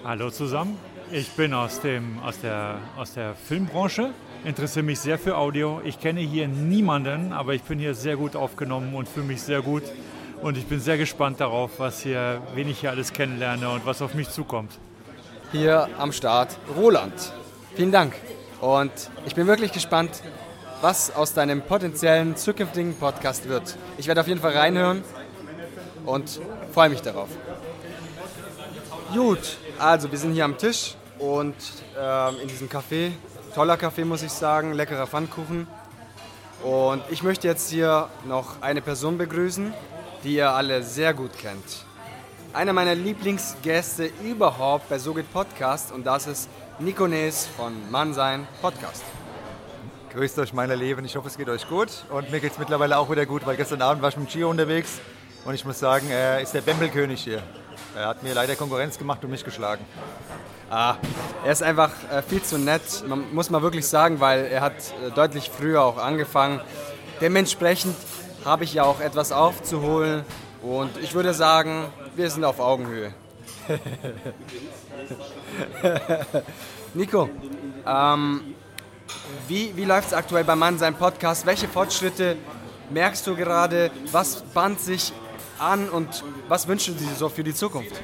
Hallo 0.05 0.29
zusammen, 0.29 0.77
ich 1.13 1.29
bin 1.31 1.53
aus, 1.53 1.79
dem, 1.79 2.19
aus, 2.19 2.41
der, 2.41 2.77
aus 2.97 3.13
der 3.13 3.35
Filmbranche, 3.35 4.09
interessiere 4.43 4.83
mich 4.83 4.99
sehr 4.99 5.17
für 5.17 5.37
Audio. 5.37 5.79
Ich 5.85 5.97
kenne 5.97 6.19
hier 6.19 6.49
niemanden, 6.49 7.31
aber 7.31 7.53
ich 7.53 7.61
bin 7.63 7.79
hier 7.79 7.95
sehr 7.95 8.17
gut 8.17 8.35
aufgenommen 8.35 8.93
und 8.95 9.07
fühle 9.07 9.27
mich 9.27 9.41
sehr 9.41 9.61
gut 9.61 9.83
Und 10.43 10.57
ich 10.57 10.65
bin 10.65 10.81
sehr 10.81 10.97
gespannt 10.97 11.39
darauf, 11.39 11.79
was 11.79 12.01
hier, 12.01 12.41
wen 12.53 12.67
ich 12.67 12.81
hier 12.81 12.89
alles 12.89 13.13
kennenlerne 13.13 13.69
und 13.69 13.85
was 13.85 14.01
auf 14.01 14.13
mich 14.13 14.29
zukommt. 14.29 14.77
Hier 15.53 15.87
am 15.97 16.11
Start 16.11 16.57
Roland. 16.75 17.13
Vielen 17.75 17.93
Dank. 17.93 18.13
Und 18.59 18.91
ich 19.25 19.35
bin 19.35 19.47
wirklich 19.47 19.71
gespannt, 19.71 20.21
was 20.81 21.15
aus 21.15 21.33
deinem 21.33 21.61
potenziellen 21.61 22.35
zukünftigen 22.35 22.93
Podcast 22.95 23.47
wird. 23.47 23.77
Ich 23.97 24.07
werde 24.07 24.19
auf 24.19 24.27
jeden 24.27 24.41
Fall 24.41 24.51
reinhören 24.51 25.01
und 26.05 26.41
freue 26.73 26.89
mich 26.89 27.01
darauf. 27.01 27.29
Gut, 29.13 29.59
also 29.79 30.11
wir 30.11 30.17
sind 30.17 30.33
hier 30.33 30.45
am 30.45 30.57
Tisch 30.57 30.95
und 31.19 31.55
ähm, 31.99 32.35
in 32.41 32.47
diesem 32.47 32.69
Café. 32.69 33.11
Toller 33.53 33.77
Kaffee, 33.77 34.03
muss 34.03 34.23
ich 34.23 34.31
sagen, 34.31 34.73
leckerer 34.73 35.05
Pfannkuchen. 35.05 35.67
Und 36.63 37.03
ich 37.09 37.23
möchte 37.23 37.47
jetzt 37.47 37.69
hier 37.69 38.09
noch 38.25 38.61
eine 38.61 38.81
Person 38.81 39.17
begrüßen, 39.17 39.73
die 40.23 40.35
ihr 40.35 40.49
alle 40.49 40.81
sehr 40.81 41.13
gut 41.13 41.37
kennt. 41.37 41.85
Einer 42.53 42.73
meiner 42.73 42.95
Lieblingsgäste 42.95 44.09
überhaupt 44.23 44.87
bei 44.89 44.97
So 44.97 45.13
geht 45.13 45.31
Podcast 45.33 45.91
und 45.91 46.05
das 46.05 46.27
ist 46.27 46.49
Nico 46.79 47.07
Nees 47.07 47.47
von 47.57 47.73
Mannsein 47.91 48.47
Podcast. 48.61 49.03
Grüßt 50.13 50.39
euch, 50.39 50.53
meine 50.53 50.75
Lieben. 50.75 51.03
Ich 51.05 51.15
hoffe, 51.15 51.27
es 51.27 51.37
geht 51.37 51.49
euch 51.49 51.67
gut. 51.67 51.89
Und 52.09 52.31
mir 52.31 52.39
geht 52.39 52.53
es 52.53 52.59
mittlerweile 52.59 52.97
auch 52.97 53.09
wieder 53.09 53.25
gut, 53.25 53.45
weil 53.45 53.57
gestern 53.57 53.81
Abend 53.81 54.01
war 54.01 54.09
ich 54.09 54.17
mit 54.17 54.29
Gio 54.29 54.49
unterwegs 54.49 54.99
und 55.45 55.55
ich 55.55 55.65
muss 55.65 55.79
sagen, 55.79 56.09
er 56.09 56.39
ist 56.39 56.53
der 56.53 56.61
Bembelkönig 56.61 57.23
hier. 57.23 57.41
Er 57.95 58.07
hat 58.07 58.23
mir 58.23 58.33
leider 58.33 58.55
Konkurrenz 58.55 58.97
gemacht 58.97 59.23
und 59.23 59.29
mich 59.29 59.45
geschlagen. 59.45 59.85
Ah, 60.71 60.95
er 61.45 61.51
ist 61.51 61.61
einfach 61.61 61.91
äh, 62.11 62.23
viel 62.23 62.41
zu 62.41 62.57
nett, 62.57 62.81
man, 63.07 63.31
muss 63.35 63.51
man 63.51 63.61
wirklich 63.61 63.87
sagen, 63.87 64.19
weil 64.19 64.45
er 64.45 64.61
hat 64.61 64.73
äh, 64.73 65.11
deutlich 65.11 65.51
früher 65.51 65.83
auch 65.83 65.97
angefangen. 65.97 66.59
Dementsprechend 67.21 67.95
habe 68.45 68.63
ich 68.63 68.73
ja 68.73 68.83
auch 68.83 68.99
etwas 68.99 69.31
aufzuholen 69.31 70.25
und 70.63 70.97
ich 70.97 71.13
würde 71.13 71.35
sagen, 71.35 71.85
wir 72.15 72.31
sind 72.31 72.43
auf 72.45 72.59
Augenhöhe. 72.59 73.13
Nico, 76.95 77.29
ähm, 77.85 78.55
wie, 79.47 79.71
wie 79.75 79.85
läuft 79.85 80.07
es 80.07 80.13
aktuell 80.13 80.43
beim 80.43 80.57
Mann 80.57 80.79
seinem 80.79 80.95
Podcast? 80.95 81.45
Welche 81.45 81.67
Fortschritte 81.67 82.37
merkst 82.89 83.27
du 83.27 83.35
gerade? 83.35 83.91
Was 84.11 84.41
band 84.41 84.79
sich 84.79 85.13
an 85.59 85.89
und 85.89 86.23
was 86.47 86.67
wünschen 86.67 86.97
Sie 86.97 87.07
so 87.15 87.29
für 87.29 87.43
die 87.43 87.53
Zukunft? 87.53 88.01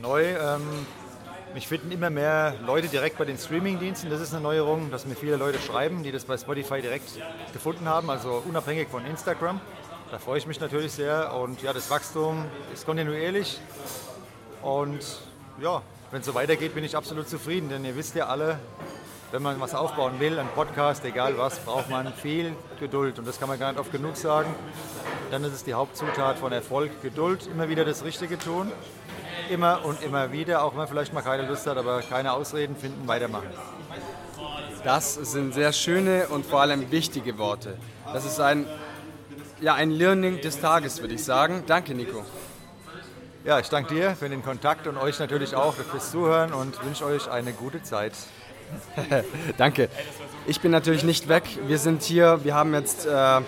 Neu, 0.00 0.24
ähm, 0.24 0.86
mich 1.54 1.66
finden 1.66 1.90
immer 1.90 2.10
mehr 2.10 2.54
Leute 2.64 2.88
direkt 2.88 3.18
bei 3.18 3.24
den 3.24 3.38
Streamingdiensten. 3.38 4.10
Das 4.10 4.20
ist 4.20 4.32
eine 4.32 4.42
Neuerung, 4.42 4.90
dass 4.90 5.06
mir 5.06 5.16
viele 5.16 5.36
Leute 5.36 5.58
schreiben, 5.58 6.02
die 6.02 6.12
das 6.12 6.24
bei 6.24 6.36
Spotify 6.36 6.80
direkt 6.80 7.10
gefunden 7.52 7.88
haben, 7.88 8.10
also 8.10 8.42
unabhängig 8.46 8.88
von 8.88 9.04
Instagram. 9.04 9.60
Da 10.10 10.18
freue 10.18 10.38
ich 10.38 10.46
mich 10.46 10.60
natürlich 10.60 10.92
sehr 10.92 11.34
und 11.34 11.62
ja, 11.62 11.72
das 11.72 11.90
Wachstum 11.90 12.44
ist 12.72 12.86
kontinuierlich 12.86 13.60
und 14.62 15.04
ja, 15.60 15.82
wenn 16.10 16.20
es 16.20 16.26
so 16.26 16.34
weitergeht, 16.34 16.74
bin 16.74 16.84
ich 16.84 16.96
absolut 16.96 17.28
zufrieden, 17.28 17.68
denn 17.68 17.84
ihr 17.84 17.94
wisst 17.94 18.14
ja 18.14 18.26
alle, 18.26 18.58
wenn 19.32 19.42
man 19.42 19.60
was 19.60 19.74
aufbauen 19.74 20.20
will, 20.20 20.38
ein 20.38 20.48
Podcast, 20.54 21.04
egal 21.04 21.36
was, 21.36 21.58
braucht 21.58 21.90
man 21.90 22.12
viel 22.14 22.54
Geduld 22.80 23.18
und 23.18 23.28
das 23.28 23.38
kann 23.38 23.48
man 23.48 23.58
gar 23.58 23.72
nicht 23.72 23.80
oft 23.80 23.92
genug 23.92 24.16
sagen. 24.16 24.54
Dann 25.30 25.44
ist 25.44 25.52
es 25.52 25.64
die 25.64 25.74
Hauptzutat 25.74 26.38
von 26.38 26.52
Erfolg, 26.52 27.02
Geduld, 27.02 27.46
immer 27.46 27.68
wieder 27.68 27.84
das 27.84 28.04
Richtige 28.04 28.38
tun, 28.38 28.72
immer 29.50 29.84
und 29.84 30.02
immer 30.02 30.32
wieder, 30.32 30.62
auch 30.62 30.72
wenn 30.72 30.78
man 30.78 30.88
vielleicht 30.88 31.12
mal 31.12 31.22
keine 31.22 31.46
Lust 31.46 31.66
hat, 31.66 31.76
aber 31.76 32.00
keine 32.02 32.32
Ausreden 32.32 32.76
finden, 32.76 33.06
weitermachen. 33.06 33.50
Das 34.84 35.14
sind 35.14 35.52
sehr 35.52 35.72
schöne 35.72 36.28
und 36.28 36.46
vor 36.46 36.62
allem 36.62 36.90
wichtige 36.90 37.36
Worte. 37.36 37.76
Das 38.12 38.24
ist 38.24 38.40
ein, 38.40 38.66
ja, 39.60 39.74
ein 39.74 39.90
Learning 39.90 40.40
des 40.40 40.60
Tages, 40.60 41.00
würde 41.00 41.14
ich 41.14 41.24
sagen. 41.24 41.64
Danke, 41.66 41.94
Nico. 41.94 42.24
Ja, 43.44 43.58
ich 43.58 43.68
danke 43.68 43.94
dir 43.94 44.16
für 44.16 44.28
den 44.28 44.42
Kontakt 44.42 44.86
und 44.86 44.96
euch 44.96 45.18
natürlich 45.18 45.54
auch 45.54 45.74
fürs 45.74 46.10
Zuhören 46.10 46.52
und 46.52 46.84
wünsche 46.84 47.04
euch 47.04 47.30
eine 47.30 47.52
gute 47.52 47.82
Zeit. 47.82 48.12
Danke. 49.56 49.88
Ich 50.46 50.60
bin 50.60 50.70
natürlich 50.70 51.04
nicht 51.04 51.28
weg. 51.28 51.44
Wir 51.66 51.78
sind 51.78 52.02
hier, 52.02 52.44
wir 52.44 52.54
haben 52.54 52.74
jetzt 52.74 53.06
äh, 53.06 53.40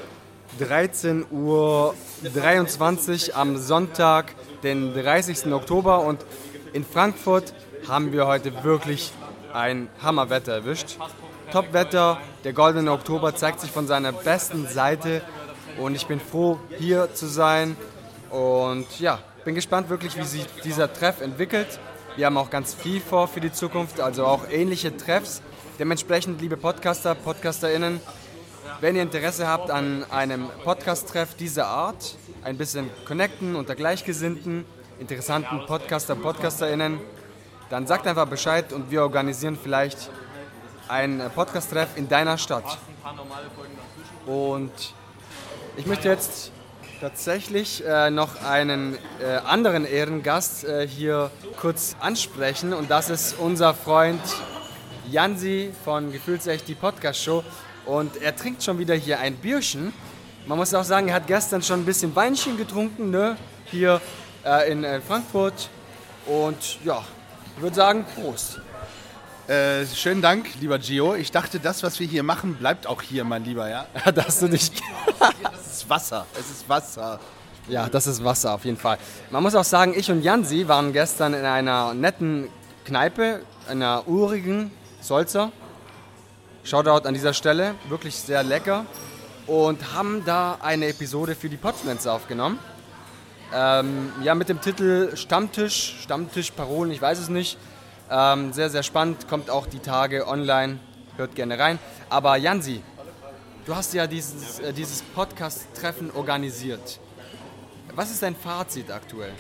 13.23 0.59 3.31
Uhr 3.31 3.37
am 3.37 3.57
Sonntag, 3.57 4.35
den 4.63 4.95
30. 4.95 5.53
Oktober 5.53 6.01
und 6.01 6.25
in 6.73 6.85
Frankfurt 6.85 7.55
haben 7.89 8.13
wir 8.13 8.27
heute 8.27 8.65
wirklich 8.65 9.13
ein 9.53 9.89
Hammerwetter 10.03 10.53
erwischt. 10.53 10.99
Topwetter, 11.53 12.19
der 12.45 12.53
goldene 12.53 12.93
Oktober 12.93 13.35
zeigt 13.35 13.61
sich 13.61 13.71
von 13.71 13.87
seiner 13.87 14.13
besten 14.13 14.67
Seite 14.67 15.23
und 15.79 15.95
ich 15.95 16.07
bin 16.07 16.21
froh, 16.21 16.59
hier 16.79 17.13
zu 17.15 17.27
sein. 17.27 17.77
Und 18.31 19.01
ja, 19.01 19.19
bin 19.45 19.55
gespannt 19.55 19.89
wirklich, 19.89 20.17
wie 20.17 20.25
sich 20.25 20.47
dieser 20.65 20.93
Treff 20.93 21.21
entwickelt. 21.21 21.81
Wir 22.17 22.27
haben 22.27 22.37
auch 22.37 22.51
ganz 22.51 22.75
viel 22.75 23.01
vor 23.01 23.29
für 23.29 23.41
die 23.41 23.53
Zukunft, 23.53 24.01
also 24.01 24.27
auch 24.27 24.49
ähnliche 24.51 24.97
Treffs. 24.97 25.43
Dementsprechend, 25.79 26.41
liebe 26.41 26.57
Podcaster, 26.57 27.15
PodcasterInnen, 27.15 28.01
wenn 28.81 28.97
ihr 28.97 29.03
Interesse 29.03 29.47
habt 29.47 29.71
an 29.71 30.05
einem 30.11 30.49
Podcast-Treff 30.65 31.35
dieser 31.35 31.67
Art, 31.67 32.17
ein 32.43 32.57
bisschen 32.57 32.89
connecten 33.05 33.55
unter 33.55 33.75
Gleichgesinnten, 33.75 34.65
interessanten 34.99 35.67
Podcaster, 35.67 36.15
PodcasterInnen, 36.15 36.99
dann 37.69 37.87
sagt 37.87 38.07
einfach 38.07 38.27
Bescheid 38.27 38.73
und 38.73 38.91
wir 38.91 39.03
organisieren 39.03 39.59
vielleicht 39.63 40.11
ein 40.89 41.31
Podcast-Treff 41.35 41.97
in 41.97 42.09
deiner 42.09 42.39
Stadt. 42.39 42.79
Und 44.27 44.73
ich 45.77 45.87
möchte 45.87 46.09
jetzt 46.09 46.51
tatsächlich 47.01 47.85
äh, 47.87 48.11
noch 48.11 48.43
einen 48.45 48.97
äh, 49.21 49.37
anderen 49.47 49.85
Ehrengast 49.85 50.65
äh, 50.65 50.87
hier 50.87 51.31
kurz 51.59 51.97
ansprechen 52.01 52.73
und 52.73 52.91
das 52.91 53.11
ist 53.11 53.39
unser 53.39 53.75
Freund 53.75 54.21
Jansi 55.11 55.73
von 55.85 56.13
Gefühlsecht, 56.13 56.69
die 56.69 56.75
Podcast-Show. 56.75 57.45
Und 57.91 58.23
er 58.23 58.37
trinkt 58.37 58.63
schon 58.63 58.79
wieder 58.79 58.95
hier 58.95 59.19
ein 59.19 59.35
Bierchen. 59.35 59.93
Man 60.47 60.57
muss 60.57 60.73
auch 60.75 60.85
sagen, 60.85 61.09
er 61.09 61.15
hat 61.15 61.27
gestern 61.27 61.61
schon 61.61 61.81
ein 61.81 61.85
bisschen 61.85 62.15
Weinchen 62.15 62.57
getrunken, 62.57 63.11
ne? 63.11 63.37
hier 63.65 64.01
äh, 64.45 64.71
in 64.71 64.85
äh, 64.85 65.01
Frankfurt. 65.01 65.69
Und 66.25 66.79
ja, 66.85 67.03
ich 67.57 67.63
würde 67.63 67.75
sagen, 67.75 68.07
Prost. 68.15 68.61
Äh, 69.49 69.85
schönen 69.87 70.23
Dank, 70.23 70.47
lieber 70.61 70.79
Gio. 70.79 71.17
Ich 71.17 71.33
dachte, 71.33 71.59
das, 71.59 71.83
was 71.83 71.99
wir 71.99 72.07
hier 72.07 72.23
machen, 72.23 72.55
bleibt 72.55 72.87
auch 72.87 73.03
hier, 73.03 73.25
mein 73.25 73.45
Lieber, 73.45 73.69
ja? 73.69 73.87
da 74.15 74.25
hast 74.25 74.41
du 74.41 74.47
nicht. 74.47 74.73
Es 75.53 75.73
ist 75.73 75.91
Wasser. 75.91 76.27
Es 76.39 76.49
ist 76.49 76.69
Wasser. 76.69 77.19
Ja, 77.69 77.89
das 77.89 78.07
ist 78.07 78.23
Wasser 78.23 78.55
auf 78.55 78.65
jeden 78.65 78.79
Fall. 78.79 78.99
Man 79.31 79.43
muss 79.43 79.57
auch 79.57 79.65
sagen, 79.65 79.95
ich 79.97 80.09
und 80.13 80.23
Jansi 80.23 80.69
waren 80.69 80.93
gestern 80.93 81.35
in 81.35 81.45
einer 81.45 81.93
netten 81.95 82.51
Kneipe, 82.85 83.41
einer 83.69 84.07
urigen 84.07 84.71
Solzer. 85.01 85.51
Shoutout 86.63 87.09
an 87.09 87.15
dieser 87.15 87.33
Stelle, 87.33 87.75
wirklich 87.89 88.17
sehr 88.17 88.43
lecker. 88.43 88.85
Und 89.47 89.95
haben 89.95 90.23
da 90.25 90.59
eine 90.61 90.87
Episode 90.89 91.35
für 91.35 91.49
die 91.49 91.57
Podfluencer 91.57 92.13
aufgenommen. 92.13 92.59
Ähm, 93.53 94.13
ja, 94.23 94.35
mit 94.35 94.49
dem 94.49 94.61
Titel 94.61 95.17
Stammtisch, 95.17 95.97
Stammtisch-Parolen, 96.03 96.93
ich 96.93 97.03
weiß 97.03 97.19
es 97.19 97.29
nicht. 97.29 97.59
Ähm, 98.11 98.53
sehr, 98.53 98.71
sehr 98.71 98.83
spannend, 98.83 99.27
kommt 99.29 99.51
auch 99.51 99.67
die 99.67 99.81
Tage 99.81 100.29
online, 100.29 100.79
hört 101.17 101.35
gerne 101.35 101.59
rein. 101.59 101.79
Aber 102.11 102.37
Jansi, 102.37 102.83
du 103.65 103.75
hast 103.75 103.95
ja 103.95 104.07
dieses, 104.07 104.61
äh, 104.61 104.73
dieses 104.73 105.03
Podcast-Treffen 105.03 106.13
organisiert. 106.13 107.01
Was 107.95 108.11
ist 108.11 108.23
dein 108.23 108.37
Fazit 108.37 108.91
aktuell? 108.91 109.33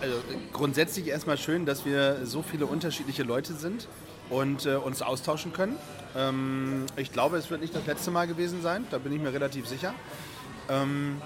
Also 0.00 0.16
grundsätzlich 0.52 1.06
erstmal 1.06 1.38
schön, 1.38 1.66
dass 1.66 1.84
wir 1.84 2.26
so 2.26 2.42
viele 2.42 2.66
unterschiedliche 2.66 3.22
Leute 3.22 3.52
sind 3.52 3.86
und 4.30 4.66
äh, 4.66 4.76
uns 4.76 5.02
austauschen 5.02 5.52
können. 5.52 5.76
Ähm, 6.16 6.86
ich 6.96 7.12
glaube, 7.12 7.36
es 7.36 7.50
wird 7.50 7.60
nicht 7.60 7.74
das 7.74 7.86
letzte 7.86 8.10
Mal 8.10 8.26
gewesen 8.26 8.62
sein, 8.62 8.86
da 8.90 8.98
bin 8.98 9.12
ich 9.12 9.20
mir 9.20 9.32
relativ 9.32 9.66
sicher. 9.68 9.94
Ähm, 10.68 11.20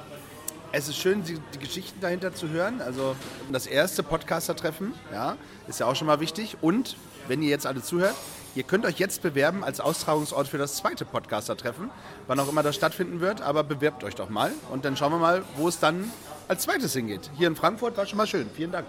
es 0.72 0.88
ist 0.88 0.98
schön, 0.98 1.24
die, 1.24 1.38
die 1.54 1.58
Geschichten 1.58 2.00
dahinter 2.00 2.34
zu 2.34 2.48
hören. 2.48 2.80
Also 2.80 3.16
das 3.50 3.66
erste 3.66 4.02
Podcaster-Treffen, 4.02 4.94
ja, 5.12 5.36
ist 5.68 5.80
ja 5.80 5.86
auch 5.86 5.96
schon 5.96 6.06
mal 6.06 6.20
wichtig. 6.20 6.58
Und 6.60 6.96
wenn 7.26 7.42
ihr 7.42 7.48
jetzt 7.48 7.66
alle 7.66 7.82
zuhört, 7.82 8.14
ihr 8.54 8.62
könnt 8.62 8.86
euch 8.86 8.98
jetzt 8.98 9.22
bewerben 9.22 9.64
als 9.64 9.80
Austragungsort 9.80 10.46
für 10.48 10.58
das 10.58 10.76
zweite 10.76 11.04
Podcaster-Treffen, 11.04 11.90
wann 12.26 12.38
auch 12.38 12.48
immer 12.48 12.62
das 12.62 12.76
stattfinden 12.76 13.20
wird. 13.20 13.40
Aber 13.40 13.64
bewerbt 13.64 14.04
euch 14.04 14.14
doch 14.14 14.28
mal 14.28 14.52
und 14.70 14.84
dann 14.84 14.96
schauen 14.96 15.12
wir 15.12 15.18
mal, 15.18 15.42
wo 15.56 15.66
es 15.66 15.80
dann 15.80 16.10
als 16.46 16.62
zweites 16.62 16.92
hingeht. 16.92 17.30
Hier 17.36 17.48
in 17.48 17.56
Frankfurt 17.56 17.96
war 17.96 18.06
schon 18.06 18.18
mal 18.18 18.26
schön. 18.26 18.48
Vielen 18.54 18.72
Dank. 18.72 18.86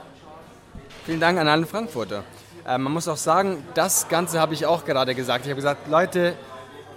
Vielen 1.06 1.20
Dank 1.20 1.40
an 1.40 1.48
alle 1.48 1.66
Frankfurter. 1.66 2.24
Äh, 2.68 2.78
man 2.78 2.94
muss 2.94 3.08
auch 3.08 3.18
sagen, 3.18 3.64
das 3.74 4.08
Ganze 4.08 4.40
habe 4.40 4.54
ich 4.54 4.66
auch 4.66 4.86
gerade 4.86 5.16
gesagt. 5.16 5.46
Ich 5.46 5.50
habe 5.50 5.56
gesagt, 5.56 5.88
Leute, 5.88 6.36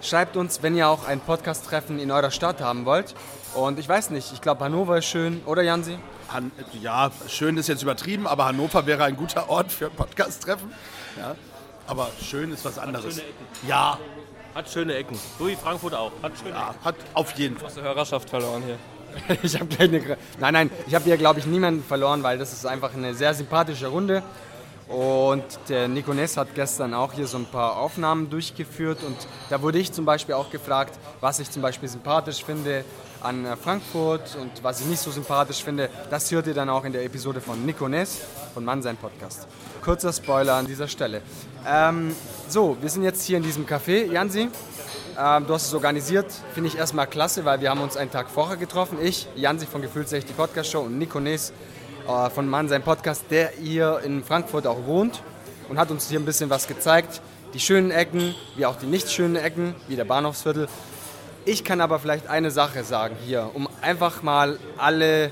schreibt 0.01 0.37
uns, 0.37 0.61
wenn 0.61 0.75
ihr 0.75 0.87
auch 0.87 1.07
ein 1.07 1.19
Podcast-Treffen 1.19 1.99
in 1.99 2.11
eurer 2.11 2.31
Stadt 2.31 2.61
haben 2.61 2.85
wollt. 2.85 3.15
Und 3.53 3.79
ich 3.79 3.87
weiß 3.87 4.09
nicht, 4.09 4.33
ich 4.33 4.41
glaube, 4.41 4.63
Hannover 4.65 4.97
ist 4.97 5.05
schön, 5.05 5.41
oder 5.45 5.61
Jansi? 5.61 5.97
Han 6.31 6.51
ja, 6.81 7.11
schön 7.27 7.57
ist 7.57 7.67
jetzt 7.67 7.83
übertrieben, 7.83 8.27
aber 8.27 8.45
Hannover 8.45 8.85
wäre 8.85 9.03
ein 9.03 9.15
guter 9.15 9.49
Ort 9.49 9.71
für 9.71 9.85
ein 9.85 9.95
Podcast-Treffen. 9.95 10.71
Ja. 11.17 11.35
Aber 11.87 12.09
schön 12.21 12.51
ist 12.51 12.65
was 12.65 12.79
anderes. 12.79 13.21
Ja, 13.67 13.99
Hat 14.55 14.69
schöne 14.69 14.95
Ecken. 14.95 15.17
So 15.37 15.47
wie 15.47 15.55
Frankfurt 15.55 15.93
auch. 15.93 16.11
Hat 16.23 16.31
schöne 16.37 16.51
ja, 16.51 16.73
hat 16.83 16.95
auf 17.13 17.31
jeden 17.33 17.57
Fall. 17.57 17.67
Hast 17.67 17.77
du 17.77 17.81
Hörerschaft 17.81 18.29
verloren 18.29 18.63
hier? 18.65 18.77
ich 19.43 19.55
habe 19.55 19.67
gleich 19.67 19.89
eine. 19.89 20.17
Nein, 20.39 20.53
nein, 20.53 20.71
ich 20.87 20.95
habe 20.95 21.05
hier, 21.05 21.17
glaube 21.17 21.39
ich, 21.39 21.45
niemanden 21.45 21.83
verloren, 21.83 22.23
weil 22.23 22.37
das 22.37 22.53
ist 22.53 22.65
einfach 22.65 22.93
eine 22.93 23.13
sehr 23.13 23.33
sympathische 23.33 23.87
Runde. 23.87 24.23
Und 24.87 25.43
der 25.67 25.87
Nico 25.87 26.13
Ness 26.13 26.37
hat 26.37 26.53
gestern 26.53 26.93
auch 26.93 27.13
hier 27.13 27.25
so 27.25 27.37
ein 27.37 27.45
paar 27.45 27.77
Aufnahmen 27.77 28.29
durchgeführt 28.29 28.99
und 29.03 29.17
da 29.49 29.61
wurde 29.61 29.79
ich 29.79 29.91
zum 29.91 30.05
Beispiel 30.05 30.35
auch 30.35 30.51
gefragt, 30.51 30.99
was 31.21 31.39
ich 31.39 31.49
zum 31.49 31.63
Beispiel 31.63 31.89
sympathisch 31.89 32.43
finde 32.43 32.85
an 33.21 33.45
äh, 33.45 33.55
Frankfurt 33.55 34.37
und 34.39 34.63
was 34.63 34.81
ich 34.81 34.85
nicht 34.85 34.99
so 34.99 35.09
sympathisch 35.09 35.63
finde. 35.63 35.89
Das 36.11 36.31
hört 36.31 36.45
ihr 36.45 36.53
dann 36.53 36.69
auch 36.69 36.85
in 36.85 36.93
der 36.93 37.03
Episode 37.03 37.41
von 37.41 37.65
Nico 37.65 37.87
Ness 37.87 38.21
von 38.53 38.63
Mann 38.63 38.83
sein 38.83 38.95
Podcast. 38.95 39.47
Kurzer 39.83 40.13
Spoiler 40.13 40.53
an 40.53 40.67
dieser 40.67 40.87
Stelle. 40.87 41.21
Ähm, 41.67 42.15
so, 42.47 42.77
wir 42.79 42.89
sind 42.89 43.03
jetzt 43.03 43.23
hier 43.23 43.37
in 43.37 43.43
diesem 43.43 43.65
Café. 43.65 44.11
Jansi, 44.11 44.49
ähm, 45.19 45.47
du 45.47 45.53
hast 45.53 45.67
es 45.67 45.73
organisiert, 45.73 46.31
finde 46.53 46.69
ich 46.69 46.77
erstmal 46.77 47.07
klasse, 47.07 47.43
weil 47.43 47.59
wir 47.59 47.71
haben 47.71 47.81
uns 47.81 47.97
einen 47.97 48.11
Tag 48.11 48.29
vorher 48.29 48.57
getroffen. 48.57 48.99
Ich, 49.01 49.27
Jansi 49.35 49.65
von 49.65 49.81
Gefühlsecht, 49.81 50.29
die 50.29 50.33
Podcast-Show 50.33 50.81
und 50.81 50.99
Nico 50.99 51.19
Ness 51.19 51.53
äh, 52.07 52.29
von 52.29 52.47
Mann 52.47 52.69
sein 52.69 52.83
Podcast, 52.83 53.25
der 53.29 53.49
hier 53.49 54.01
in 54.03 54.23
Frankfurt 54.23 54.67
auch 54.67 54.85
wohnt 54.85 55.21
und 55.69 55.77
hat 55.77 55.91
uns 55.91 56.09
hier 56.09 56.19
ein 56.19 56.25
bisschen 56.25 56.49
was 56.49 56.67
gezeigt. 56.67 57.21
Die 57.53 57.59
schönen 57.59 57.91
Ecken, 57.91 58.35
wie 58.55 58.65
auch 58.65 58.75
die 58.75 58.85
nicht 58.85 59.11
schönen 59.11 59.35
Ecken, 59.35 59.75
wie 59.87 59.95
der 59.95 60.05
Bahnhofsviertel. 60.05 60.67
Ich 61.45 61.63
kann 61.63 61.81
aber 61.81 61.99
vielleicht 61.99 62.27
eine 62.27 62.51
Sache 62.51 62.83
sagen 62.83 63.15
hier, 63.25 63.51
um 63.53 63.69
einfach 63.81 64.23
mal 64.23 64.59
alle, 64.77 65.31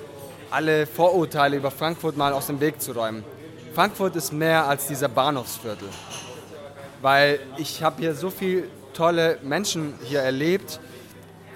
alle 0.52 0.86
Vorurteile 0.86 1.58
über 1.58 1.72
Frankfurt 1.72 2.18
mal 2.18 2.34
aus 2.34 2.48
dem 2.48 2.60
Weg 2.60 2.82
zu 2.82 2.94
räumen. 2.94 3.24
Frankfurt 3.74 4.16
ist 4.16 4.32
mehr 4.32 4.68
als 4.68 4.88
dieser 4.88 5.10
Bahnhofsviertel. 5.10 5.90
Weil 7.02 7.40
ich 7.58 7.84
habe 7.84 8.02
hier 8.02 8.16
so 8.16 8.30
viele 8.30 8.64
tolle 8.94 9.40
Menschen 9.42 9.96
hier 10.04 10.22
erlebt, 10.22 10.80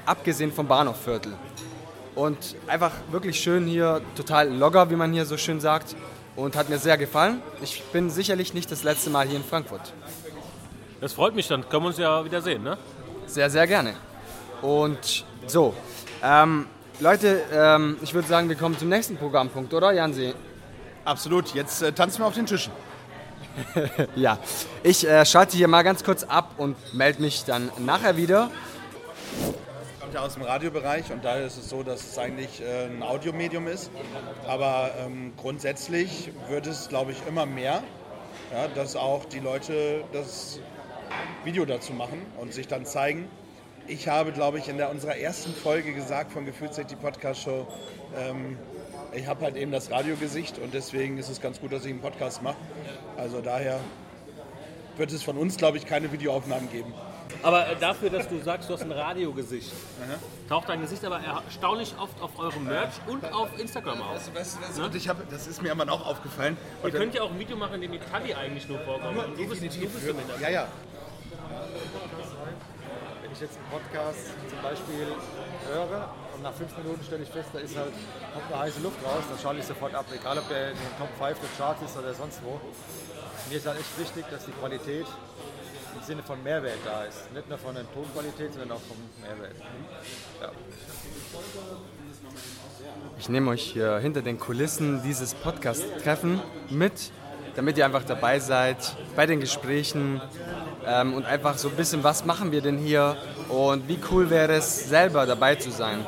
abgesehen 0.05 0.51
vom 0.51 0.67
Bahnhofsviertel. 0.67 1.33
Und 2.17 2.55
einfach 2.65 2.93
wirklich 3.11 3.39
schön 3.39 3.67
hier, 3.67 4.01
total 4.15 4.49
locker, 4.49 4.89
wie 4.89 4.95
man 4.95 5.13
hier 5.13 5.23
so 5.27 5.37
schön 5.37 5.59
sagt. 5.59 5.95
Und 6.35 6.55
hat 6.55 6.67
mir 6.67 6.79
sehr 6.79 6.97
gefallen. 6.97 7.43
Ich 7.61 7.83
bin 7.93 8.09
sicherlich 8.09 8.55
nicht 8.55 8.71
das 8.71 8.81
letzte 8.83 9.11
Mal 9.11 9.27
hier 9.27 9.37
in 9.37 9.43
Frankfurt. 9.43 9.93
Das 10.99 11.13
freut 11.13 11.35
mich, 11.35 11.47
dann 11.47 11.69
können 11.69 11.83
wir 11.83 11.89
uns 11.89 11.99
ja 11.99 12.25
wieder 12.25 12.41
sehen, 12.41 12.63
ne? 12.63 12.75
Sehr, 13.27 13.51
sehr 13.51 13.67
gerne. 13.67 13.93
Und 14.63 15.25
so, 15.45 15.75
ähm, 16.23 16.65
Leute, 16.99 17.43
ähm, 17.53 17.97
ich 18.01 18.15
würde 18.15 18.27
sagen, 18.27 18.49
wir 18.49 18.55
kommen 18.55 18.79
zum 18.79 18.89
nächsten 18.89 19.15
Programmpunkt, 19.15 19.71
oder 19.75 19.91
Jansi? 19.91 20.33
Absolut, 21.05 21.53
jetzt 21.53 21.83
äh, 21.83 21.91
tanzen 21.91 22.21
wir 22.21 22.25
auf 22.25 22.33
den 22.33 22.47
Tischen. 22.47 22.73
ja, 24.15 24.39
ich 24.81 25.07
äh, 25.07 25.23
schalte 25.23 25.55
hier 25.55 25.67
mal 25.67 25.83
ganz 25.83 26.03
kurz 26.03 26.23
ab 26.23 26.55
und 26.57 26.77
melde 26.95 27.21
mich 27.21 27.45
dann 27.45 27.69
nachher 27.77 28.17
wieder 28.17 28.49
kommt 30.07 30.15
ja 30.15 30.25
aus 30.25 30.35
dem 30.35 30.43
Radiobereich 30.43 31.11
und 31.11 31.25
daher 31.25 31.45
ist 31.45 31.57
es 31.57 31.67
so, 31.67 31.83
dass 31.83 31.99
es 31.99 32.17
eigentlich 32.17 32.61
äh, 32.61 32.85
ein 32.85 33.03
Audiomedium 33.03 33.67
ist. 33.67 33.91
Aber 34.47 34.91
ähm, 35.01 35.33
grundsätzlich 35.35 36.31
wird 36.47 36.65
es, 36.65 36.87
glaube 36.87 37.11
ich, 37.11 37.17
immer 37.27 37.45
mehr, 37.45 37.83
ja, 38.53 38.69
dass 38.69 38.95
auch 38.95 39.25
die 39.25 39.39
Leute 39.39 40.05
das 40.13 40.61
Video 41.43 41.65
dazu 41.65 41.91
machen 41.91 42.21
und 42.37 42.53
sich 42.53 42.69
dann 42.69 42.85
zeigen. 42.85 43.27
Ich 43.85 44.07
habe, 44.07 44.31
glaube 44.31 44.59
ich, 44.59 44.69
in 44.69 44.77
der, 44.77 44.91
unserer 44.91 45.17
ersten 45.17 45.53
Folge 45.53 45.91
gesagt 45.91 46.31
von 46.31 46.45
Gefühlsrecht, 46.45 46.89
die 46.89 46.95
Podcast-Show, 46.95 47.67
ähm, 48.17 48.57
ich 49.11 49.27
habe 49.27 49.43
halt 49.43 49.57
eben 49.57 49.73
das 49.73 49.91
Radiogesicht 49.91 50.57
und 50.57 50.73
deswegen 50.73 51.17
ist 51.17 51.27
es 51.27 51.41
ganz 51.41 51.59
gut, 51.59 51.73
dass 51.73 51.83
ich 51.83 51.91
einen 51.91 51.99
Podcast 51.99 52.41
mache. 52.41 52.55
Also 53.17 53.41
daher 53.41 53.81
wird 54.95 55.11
es 55.11 55.21
von 55.21 55.37
uns, 55.37 55.57
glaube 55.57 55.75
ich, 55.75 55.85
keine 55.85 56.09
Videoaufnahmen 56.13 56.71
geben. 56.71 56.93
Aber 57.43 57.67
äh, 57.67 57.75
dafür, 57.75 58.09
dass 58.09 58.27
du 58.27 58.39
sagst, 58.41 58.69
du 58.69 58.73
hast 58.73 58.81
ein 58.81 58.91
Radiogesicht, 58.91 59.71
taucht 60.49 60.69
dein 60.69 60.81
Gesicht 60.81 61.03
aber 61.05 61.19
erstaunlich 61.19 61.93
oft 61.99 62.21
auf 62.21 62.37
eurem 62.39 62.65
Merch 62.65 62.93
und 63.07 63.31
auf 63.33 63.49
Instagram 63.59 64.01
auf. 64.01 64.29
Das, 64.33 64.57
das, 64.57 64.57
das, 64.75 64.79
und 64.79 64.95
ich 64.95 65.07
hab, 65.09 65.29
das 65.29 65.47
ist 65.47 65.61
mir 65.61 65.71
immer 65.71 65.91
auch 65.91 66.05
aufgefallen. 66.05 66.57
Ihr 66.83 66.91
könnt 66.91 67.13
ja 67.13 67.21
auch 67.21 67.31
ein 67.31 67.39
Video 67.39 67.57
machen, 67.57 67.75
in 67.75 67.81
dem 67.81 67.91
die 67.91 67.99
Tali 67.99 68.33
eigentlich 68.33 68.67
nur 68.67 68.79
vorkommt. 68.79 69.17
Und 69.17 69.37
du 69.37 69.47
bist, 69.47 69.61
du 69.61 69.67
bist 69.67 70.05
Hintergrund. 70.05 70.41
Ja, 70.41 70.49
ja. 70.49 70.67
Wenn 73.21 73.31
ich 73.31 73.39
jetzt 73.41 73.57
einen 73.57 73.69
Podcast 73.69 74.25
zum 74.49 74.61
Beispiel 74.61 75.07
höre 75.71 76.09
und 76.35 76.43
nach 76.43 76.53
fünf 76.53 76.77
Minuten 76.77 77.03
stelle 77.03 77.23
ich 77.23 77.29
fest, 77.29 77.49
da 77.53 77.59
ist 77.59 77.75
halt, 77.75 77.93
kommt 78.33 78.51
eine 78.51 78.61
heiße 78.61 78.79
Luft 78.81 79.03
raus, 79.03 79.23
dann 79.29 79.39
schalte 79.39 79.59
ich 79.59 79.65
sofort 79.65 79.93
ab, 79.93 80.05
egal 80.13 80.37
ob 80.37 80.47
der 80.49 80.71
in 80.71 80.77
den 80.77 80.97
Top 80.97 81.09
5 81.19 81.39
der 81.39 81.49
Charts 81.57 81.81
ist 81.83 81.97
oder 81.97 82.13
sonst 82.13 82.41
wo. 82.43 82.59
Mir 83.49 83.57
ist 83.57 83.67
halt 83.67 83.79
echt 83.79 83.99
wichtig, 83.99 84.25
dass 84.31 84.45
die 84.45 84.51
Qualität 84.51 85.05
im 85.97 86.03
Sinne 86.03 86.23
von 86.23 86.41
Mehrwert 86.43 86.79
da 86.85 87.03
ist. 87.03 87.31
Nicht 87.33 87.49
nur 87.49 87.57
von 87.57 87.73
der 87.73 87.91
Tonqualität, 87.91 88.53
sondern 88.53 88.71
auch 88.73 88.81
vom 88.81 88.97
Mehrwert. 89.21 89.55
Ja. 90.41 90.51
Ich 93.17 93.29
nehme 93.29 93.51
euch 93.51 93.63
hier 93.63 93.97
hinter 93.97 94.21
den 94.21 94.39
Kulissen 94.39 95.01
dieses 95.03 95.33
Podcast-Treffen 95.33 96.41
mit, 96.69 97.11
damit 97.55 97.77
ihr 97.77 97.85
einfach 97.85 98.03
dabei 98.03 98.39
seid 98.39 98.77
bei 99.15 99.25
den 99.25 99.39
Gesprächen 99.39 100.21
ähm, 100.85 101.13
und 101.13 101.25
einfach 101.25 101.57
so 101.57 101.69
ein 101.69 101.75
bisschen, 101.75 102.03
was 102.03 102.25
machen 102.25 102.51
wir 102.51 102.61
denn 102.61 102.77
hier 102.77 103.17
und 103.49 103.87
wie 103.87 103.99
cool 104.11 104.29
wäre 104.29 104.53
es, 104.53 104.87
selber 104.89 105.25
dabei 105.25 105.55
zu 105.55 105.71
sein. 105.71 106.05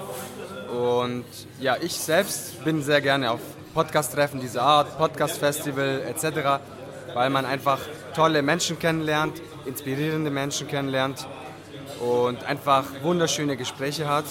Und 0.69 1.25
ja, 1.59 1.77
ich 1.81 1.93
selbst 1.93 2.63
bin 2.63 2.83
sehr 2.83 3.01
gerne 3.01 3.31
auf 3.31 3.41
Podcast-Treffen 3.73 4.39
dieser 4.39 4.61
Art, 4.61 4.97
Podcast-Festival 4.97 6.03
etc., 6.07 6.61
weil 7.13 7.29
man 7.29 7.45
einfach 7.45 7.79
tolle 8.15 8.41
Menschen 8.41 8.79
kennenlernt, 8.79 9.41
inspirierende 9.65 10.31
Menschen 10.31 10.67
kennenlernt 10.67 11.27
und 11.99 12.43
einfach 12.43 12.85
wunderschöne 13.01 13.57
Gespräche 13.57 14.07
hat. 14.07 14.25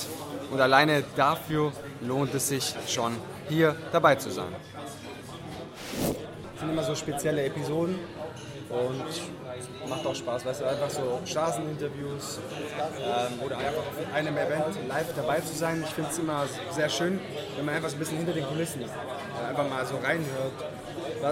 Und 0.50 0.60
alleine 0.60 1.04
dafür 1.16 1.72
lohnt 2.00 2.34
es 2.34 2.48
sich 2.48 2.74
schon, 2.86 3.14
hier 3.48 3.76
dabei 3.92 4.14
zu 4.14 4.30
sein. 4.30 4.54
Das 6.52 6.60
sind 6.60 6.70
immer 6.70 6.82
so 6.82 6.94
spezielle 6.94 7.44
Episoden 7.44 7.98
und 8.70 9.88
macht 9.88 10.06
auch 10.06 10.14
Spaß, 10.14 10.44
weißt 10.44 10.60
du, 10.60 10.64
einfach 10.68 10.90
so 10.90 11.20
Straßeninterviews 11.24 12.40
ähm, 12.98 13.40
oder 13.44 13.56
einfach 13.58 13.78
auf 13.78 14.14
einem 14.14 14.36
Event 14.36 14.88
live 14.88 15.14
dabei 15.16 15.40
zu 15.40 15.54
sein. 15.54 15.82
Ich 15.86 15.94
finde 15.94 16.10
es 16.10 16.18
immer 16.18 16.44
sehr 16.70 16.88
schön, 16.88 17.20
wenn 17.56 17.64
man 17.64 17.76
einfach 17.76 17.88
so 17.88 17.96
ein 17.96 17.98
bisschen 17.98 18.18
hinter 18.18 18.32
den 18.32 18.46
Kulissen 18.46 18.82
ist, 18.82 18.92
einfach 19.48 19.68
mal 19.68 19.84
so 19.86 19.96
reinhört, 19.96 20.52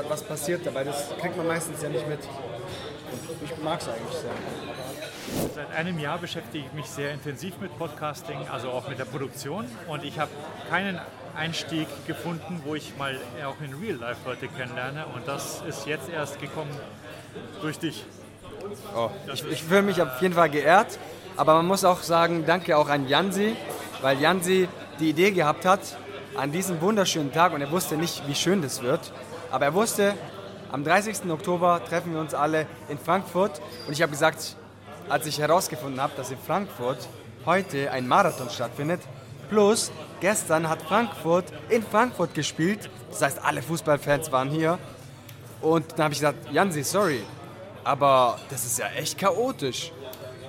was 0.09 0.23
passiert 0.23 0.67
dabei. 0.67 0.85
Das 0.85 1.11
kriegt 1.21 1.37
man 1.37 1.47
meistens 1.47 1.83
ja 1.83 1.89
nicht 1.89 2.09
mit. 2.09 2.21
Und 2.21 3.43
ich 3.43 3.63
mag 3.63 3.81
es 3.81 3.89
eigentlich 3.89 4.17
sehr. 4.17 4.31
Seit 5.55 5.75
einem 5.75 5.99
Jahr 5.99 6.19
beschäftige 6.19 6.65
ich 6.67 6.73
mich 6.73 6.87
sehr 6.87 7.13
intensiv 7.13 7.59
mit 7.61 7.77
Podcasting, 7.79 8.37
also 8.51 8.71
auch 8.71 8.89
mit 8.89 8.99
der 8.99 9.05
Produktion. 9.05 9.67
Und 9.89 10.05
ich 10.05 10.19
habe 10.19 10.31
keinen 10.71 11.01
Einstieg 11.37 11.89
gefunden, 12.07 12.63
wo 12.65 12.75
ich 12.75 12.97
mal 12.97 13.19
auch 13.45 13.61
in 13.61 13.75
Real 13.75 13.97
Life 13.97 14.21
Leute 14.25 14.49
kennenlerne. 14.49 15.07
Und 15.15 15.27
das 15.27 15.63
ist 15.69 15.87
jetzt 15.87 16.09
erst 16.09 16.41
gekommen 16.41 16.71
durch 17.61 17.79
dich. 17.79 18.05
Oh, 18.97 19.11
ich, 19.33 19.45
ich 19.51 19.63
fühle 19.63 19.83
mich 19.83 20.01
auf 20.01 20.21
jeden 20.21 20.35
Fall 20.35 20.51
geehrt, 20.51 20.99
aber 21.37 21.55
man 21.55 21.67
muss 21.67 21.85
auch 21.85 22.03
sagen, 22.03 22.45
danke 22.47 22.77
auch 22.77 22.89
an 22.89 23.09
Jansi, 23.09 23.55
weil 24.01 24.21
Jansi 24.21 24.69
die 24.99 25.11
Idee 25.11 25.31
gehabt 25.31 25.65
hat, 25.65 25.81
an 26.37 26.53
diesem 26.53 26.81
wunderschönen 26.81 27.33
Tag, 27.33 27.53
und 27.53 27.61
er 27.61 27.71
wusste 27.71 27.97
nicht, 27.97 28.27
wie 28.27 28.35
schön 28.35 28.63
das 28.63 28.83
wird, 28.83 29.13
aber 29.51 29.67
er 29.67 29.75
wusste, 29.75 30.15
am 30.73 30.85
30. 30.85 31.31
Oktober 31.31 31.81
treffen 31.89 32.13
wir 32.13 32.21
uns 32.21 32.35
alle 32.35 32.67
in 32.89 32.99
Frankfurt 32.99 33.61
und 33.87 33.93
ich 33.93 34.03
habe 34.03 34.13
gesagt, 34.13 34.57
als 35.09 35.27
ich 35.27 35.39
herausgefunden 35.39 36.01
habe, 36.01 36.13
dass 36.17 36.31
in 36.31 36.39
Frankfurt 36.39 37.09
heute 37.45 37.91
ein 37.93 38.09
Marathon 38.09 38.51
stattfindet, 38.51 39.01
plus 39.49 39.93
gestern 40.21 40.69
hat 40.69 40.83
Frankfurt 40.83 41.45
in 41.69 41.83
Frankfurt 41.83 42.35
gespielt, 42.35 42.91
das 43.11 43.23
heißt 43.23 43.45
alle 43.45 43.63
Fußballfans 43.63 44.33
waren 44.33 44.51
hier 44.51 44.79
und 45.61 45.93
dann 45.93 46.05
habe 46.05 46.15
ich 46.15 46.21
gesagt, 46.21 46.51
Jansi, 46.53 46.83
sorry, 46.83 47.23
aber 47.85 48.39
das 48.51 48.65
ist 48.65 48.79
ja 48.79 48.87
echt 48.97 49.17
chaotisch. 49.17 49.93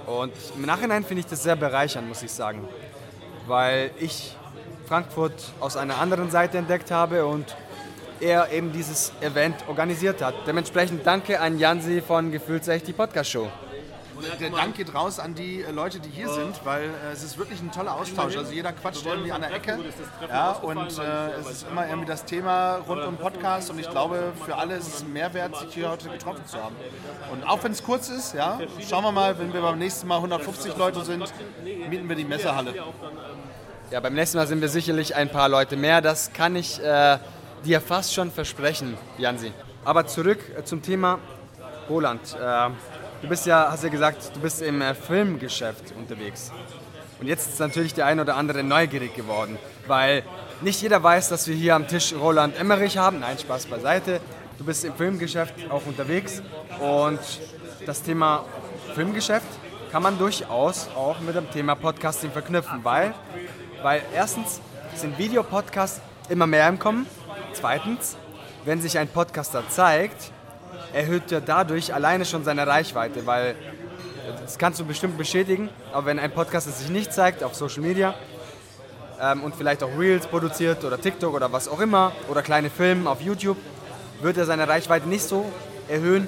Und 0.08 0.34
im 0.56 0.64
Nachhinein 0.64 1.04
finde 1.04 1.20
ich 1.20 1.28
das 1.28 1.44
sehr 1.44 1.56
bereichernd, 1.56 2.08
muss 2.08 2.24
ich 2.24 2.32
sagen. 2.32 2.68
Weil 3.46 3.92
ich 4.00 4.36
Frankfurt 4.88 5.34
aus 5.60 5.76
einer 5.78 6.00
anderen 6.00 6.32
Seite 6.32 6.58
entdeckt 6.58 6.92
habe 6.92 7.26
und 7.26 7.56
er 8.20 8.52
eben 8.52 8.72
dieses 8.72 9.12
Event 9.22 9.56
organisiert 9.68 10.22
hat. 10.22 10.36
Dementsprechend 10.46 11.06
danke 11.06 11.40
an 11.40 11.60
Jansi 11.60 12.02
von 12.02 12.32
Gefühlt 12.32 12.68
echt 12.68 12.88
die 12.88 12.94
Podcast 12.94 13.32
Show. 13.32 13.50
Der 14.40 14.50
Dank 14.50 14.76
geht 14.76 14.94
raus 14.96 15.20
an 15.20 15.36
die 15.36 15.62
äh, 15.62 15.72
Leute, 15.72 16.00
die 16.00 16.10
hier 16.10 16.30
sind, 16.30 16.60
weil 16.66 16.86
äh, 16.86 17.14
es 17.14 17.24
ist 17.24 17.38
wirklich 17.38 17.62
ein 17.62 17.72
toller 17.72 17.94
Austausch. 17.94 18.36
Also 18.36 18.52
jeder 18.52 18.74
quatscht 18.74 19.06
irgendwie 19.06 19.32
an 19.32 19.42
der 19.42 19.54
Ecke. 19.54 19.78
Ja, 20.28 20.52
und 20.54 21.00
äh, 21.00 21.40
es 21.40 21.52
ist 21.52 21.68
immer 21.70 21.88
irgendwie 21.88 22.08
das 22.08 22.26
Thema 22.26 22.78
rund 22.88 23.04
um 23.04 23.18
Podcast 23.18 23.70
und 23.70 23.80
ich 23.80 23.90
glaube, 23.90 24.34
für 24.46 24.56
alle 24.56 24.76
ist 24.76 24.88
es 24.88 25.02
ein 25.04 25.14
Mehrwert, 25.14 25.56
sich 25.58 25.74
hier 25.74 25.92
heute 25.92 26.10
getroffen 26.10 26.46
zu 26.48 26.58
haben. 26.58 26.76
Und 27.32 27.48
auch 27.48 27.64
wenn 27.64 27.72
es 27.72 27.84
kurz 27.84 28.10
ist, 28.10 28.34
ja, 28.34 28.60
schauen 28.90 29.04
wir 29.04 29.12
mal, 29.12 29.38
wenn 29.38 29.54
wir 29.54 29.62
beim 29.62 29.78
nächsten 29.78 30.08
Mal 30.08 30.16
150 30.16 30.76
Leute 30.78 31.06
sind, 31.06 31.32
mieten 31.64 32.10
wir 32.10 32.16
die 32.16 32.26
Messehalle. 32.26 32.74
Ja, 33.92 34.00
beim 34.00 34.16
nächsten 34.16 34.38
Mal 34.38 34.48
sind 34.48 34.62
wir 34.62 34.70
sicherlich 34.70 35.16
ein 35.16 35.30
paar 35.30 35.48
Leute 35.48 35.78
mehr. 35.78 36.02
Das 36.02 36.34
kann 36.34 36.56
ich 36.56 36.84
äh, 36.84 37.20
dir 37.64 37.82
fast 37.82 38.14
schon 38.14 38.32
versprechen, 38.32 38.98
Jansi. 39.18 39.52
Aber 39.86 40.06
zurück 40.08 40.40
äh, 40.58 40.64
zum 40.64 40.82
Thema 40.82 41.20
Roland. 41.90 42.36
Äh, 42.36 42.70
du 43.22 43.28
bist 43.28 43.46
ja, 43.46 43.68
hast 43.72 43.84
ja 43.84 43.90
gesagt, 43.90 44.36
du 44.36 44.40
bist 44.40 44.62
im 44.62 44.82
äh, 44.82 44.94
Filmgeschäft 44.94 45.94
unterwegs. 45.98 46.52
Und 47.20 47.28
jetzt 47.28 47.50
ist 47.50 47.60
natürlich 47.60 47.94
der 47.94 48.06
ein 48.06 48.20
oder 48.20 48.36
andere 48.36 48.64
neugierig 48.64 49.16
geworden. 49.16 49.58
weil 49.88 50.24
nicht 50.62 50.82
jeder 50.82 51.02
weiß, 51.02 51.30
dass 51.30 51.48
wir 51.48 51.56
hier 51.56 51.76
am 51.76 51.88
Tisch 51.88 52.14
Roland 52.14 52.60
Emmerich 52.60 52.98
haben. 52.98 53.20
Nein, 53.20 53.38
Spaß 53.38 53.68
beiseite. 53.68 54.20
Du 54.58 54.66
bist 54.66 54.84
im 54.86 54.94
Filmgeschäft 54.94 55.54
auch 55.70 55.86
unterwegs 55.86 56.42
und 56.80 57.20
das 57.86 58.02
Thema 58.02 58.44
Filmgeschäft 58.96 59.46
kann 59.92 60.02
man 60.02 60.18
durchaus 60.18 60.88
auch 60.96 61.20
mit 61.20 61.36
dem 61.36 61.50
Thema 61.52 61.76
Podcasting 61.76 62.32
verknüpfen, 62.32 62.80
weil, 62.84 63.14
weil 63.84 64.02
erstens 64.16 64.60
sind 64.96 65.18
Videopodcasts 65.18 66.02
immer 66.28 66.48
mehr 66.48 66.68
im 66.68 66.80
Kommen. 66.80 67.06
Zweitens, 67.60 68.16
wenn 68.66 68.82
sich 68.82 69.00
ein 69.00 69.08
Podcaster 69.08 69.64
zeigt, 69.68 70.32
erhöht 70.94 71.32
er 71.32 71.42
dadurch 71.42 71.92
alleine 71.92 72.24
schon 72.24 72.44
seine 72.44 72.68
Reichweite, 72.68 73.26
weil 73.26 73.56
das 74.44 74.60
kannst 74.60 74.80
du 74.80 74.86
bestimmt 74.86 75.18
bestätigen, 75.18 75.70
aber 75.92 76.06
wenn 76.06 76.20
ein 76.20 76.32
Podcaster 76.32 76.70
sich 76.70 76.90
nicht 76.90 77.12
zeigt 77.12 77.44
auf 77.44 77.56
Social 77.56 77.82
Media 77.82 78.14
ähm, 79.20 79.44
und 79.44 79.56
vielleicht 79.56 79.82
auch 79.82 79.90
Reels 79.98 80.28
produziert 80.28 80.84
oder 80.84 81.02
TikTok 81.02 81.34
oder 81.34 81.52
was 81.52 81.68
auch 81.68 81.80
immer 81.80 82.12
oder 82.30 82.44
kleine 82.44 82.70
Filme 82.70 83.10
auf 83.10 83.22
YouTube, 83.22 83.58
wird 84.22 84.38
er 84.38 84.46
seine 84.46 84.68
Reichweite 84.68 85.08
nicht 85.10 85.24
so 85.24 85.44
erhöhen 85.88 86.28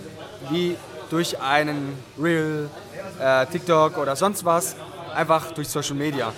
wie 0.49 0.77
durch 1.11 1.39
einen 1.39 1.95
Reel, 2.19 2.69
äh, 3.21 3.45
TikTok 3.45 3.99
oder 3.99 4.15
sonst 4.15 4.45
was, 4.45 4.75
einfach 5.13 5.51
durch 5.51 5.69
Social 5.69 5.95
Media. 5.95 6.33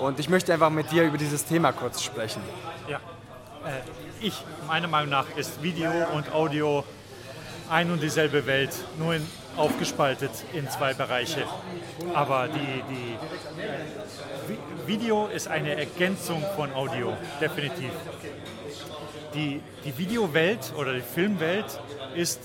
Und 0.00 0.18
ich 0.18 0.28
möchte 0.28 0.52
einfach 0.52 0.70
mit 0.70 0.90
dir 0.90 1.04
über 1.04 1.18
dieses 1.18 1.44
Thema 1.44 1.70
kurz 1.70 2.02
sprechen. 2.02 2.42
Ja, 2.88 2.96
äh, 3.64 3.80
ich, 4.24 4.42
meiner 4.66 4.88
Meinung 4.88 5.10
nach, 5.10 5.26
ist 5.36 5.62
Video 5.62 5.90
und 6.14 6.32
Audio 6.32 6.82
ein 7.68 7.90
und 7.90 8.02
dieselbe 8.02 8.46
Welt, 8.46 8.70
nur 8.98 9.14
in, 9.14 9.26
aufgespaltet 9.56 10.30
in 10.52 10.68
zwei 10.70 10.94
Bereiche. 10.94 11.44
Aber 12.14 12.48
die, 12.48 12.82
die 12.90 14.86
Video 14.86 15.26
ist 15.26 15.48
eine 15.48 15.76
Ergänzung 15.76 16.42
von 16.56 16.72
Audio, 16.72 17.16
definitiv. 17.40 17.90
Die, 19.34 19.60
die 19.84 19.98
Videowelt 19.98 20.72
oder 20.76 20.94
die 20.94 21.00
Filmwelt 21.02 21.80
ist 22.14 22.40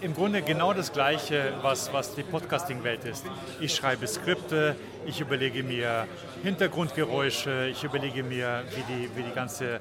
im 0.00 0.14
Grunde 0.14 0.42
genau 0.42 0.72
das 0.72 0.92
Gleiche, 0.92 1.54
was, 1.62 1.92
was 1.92 2.14
die 2.14 2.22
Podcasting-Welt 2.22 3.04
ist. 3.04 3.24
Ich 3.60 3.74
schreibe 3.74 4.06
Skripte, 4.06 4.76
ich 5.06 5.20
überlege 5.20 5.62
mir 5.62 6.06
Hintergrundgeräusche, 6.42 7.68
ich 7.68 7.82
überlege 7.82 8.22
mir, 8.22 8.62
wie 8.74 8.92
die, 8.92 9.16
wie 9.16 9.22
die 9.22 9.34
ganze 9.34 9.80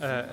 äh, 0.00 0.20
äh, 0.20 0.24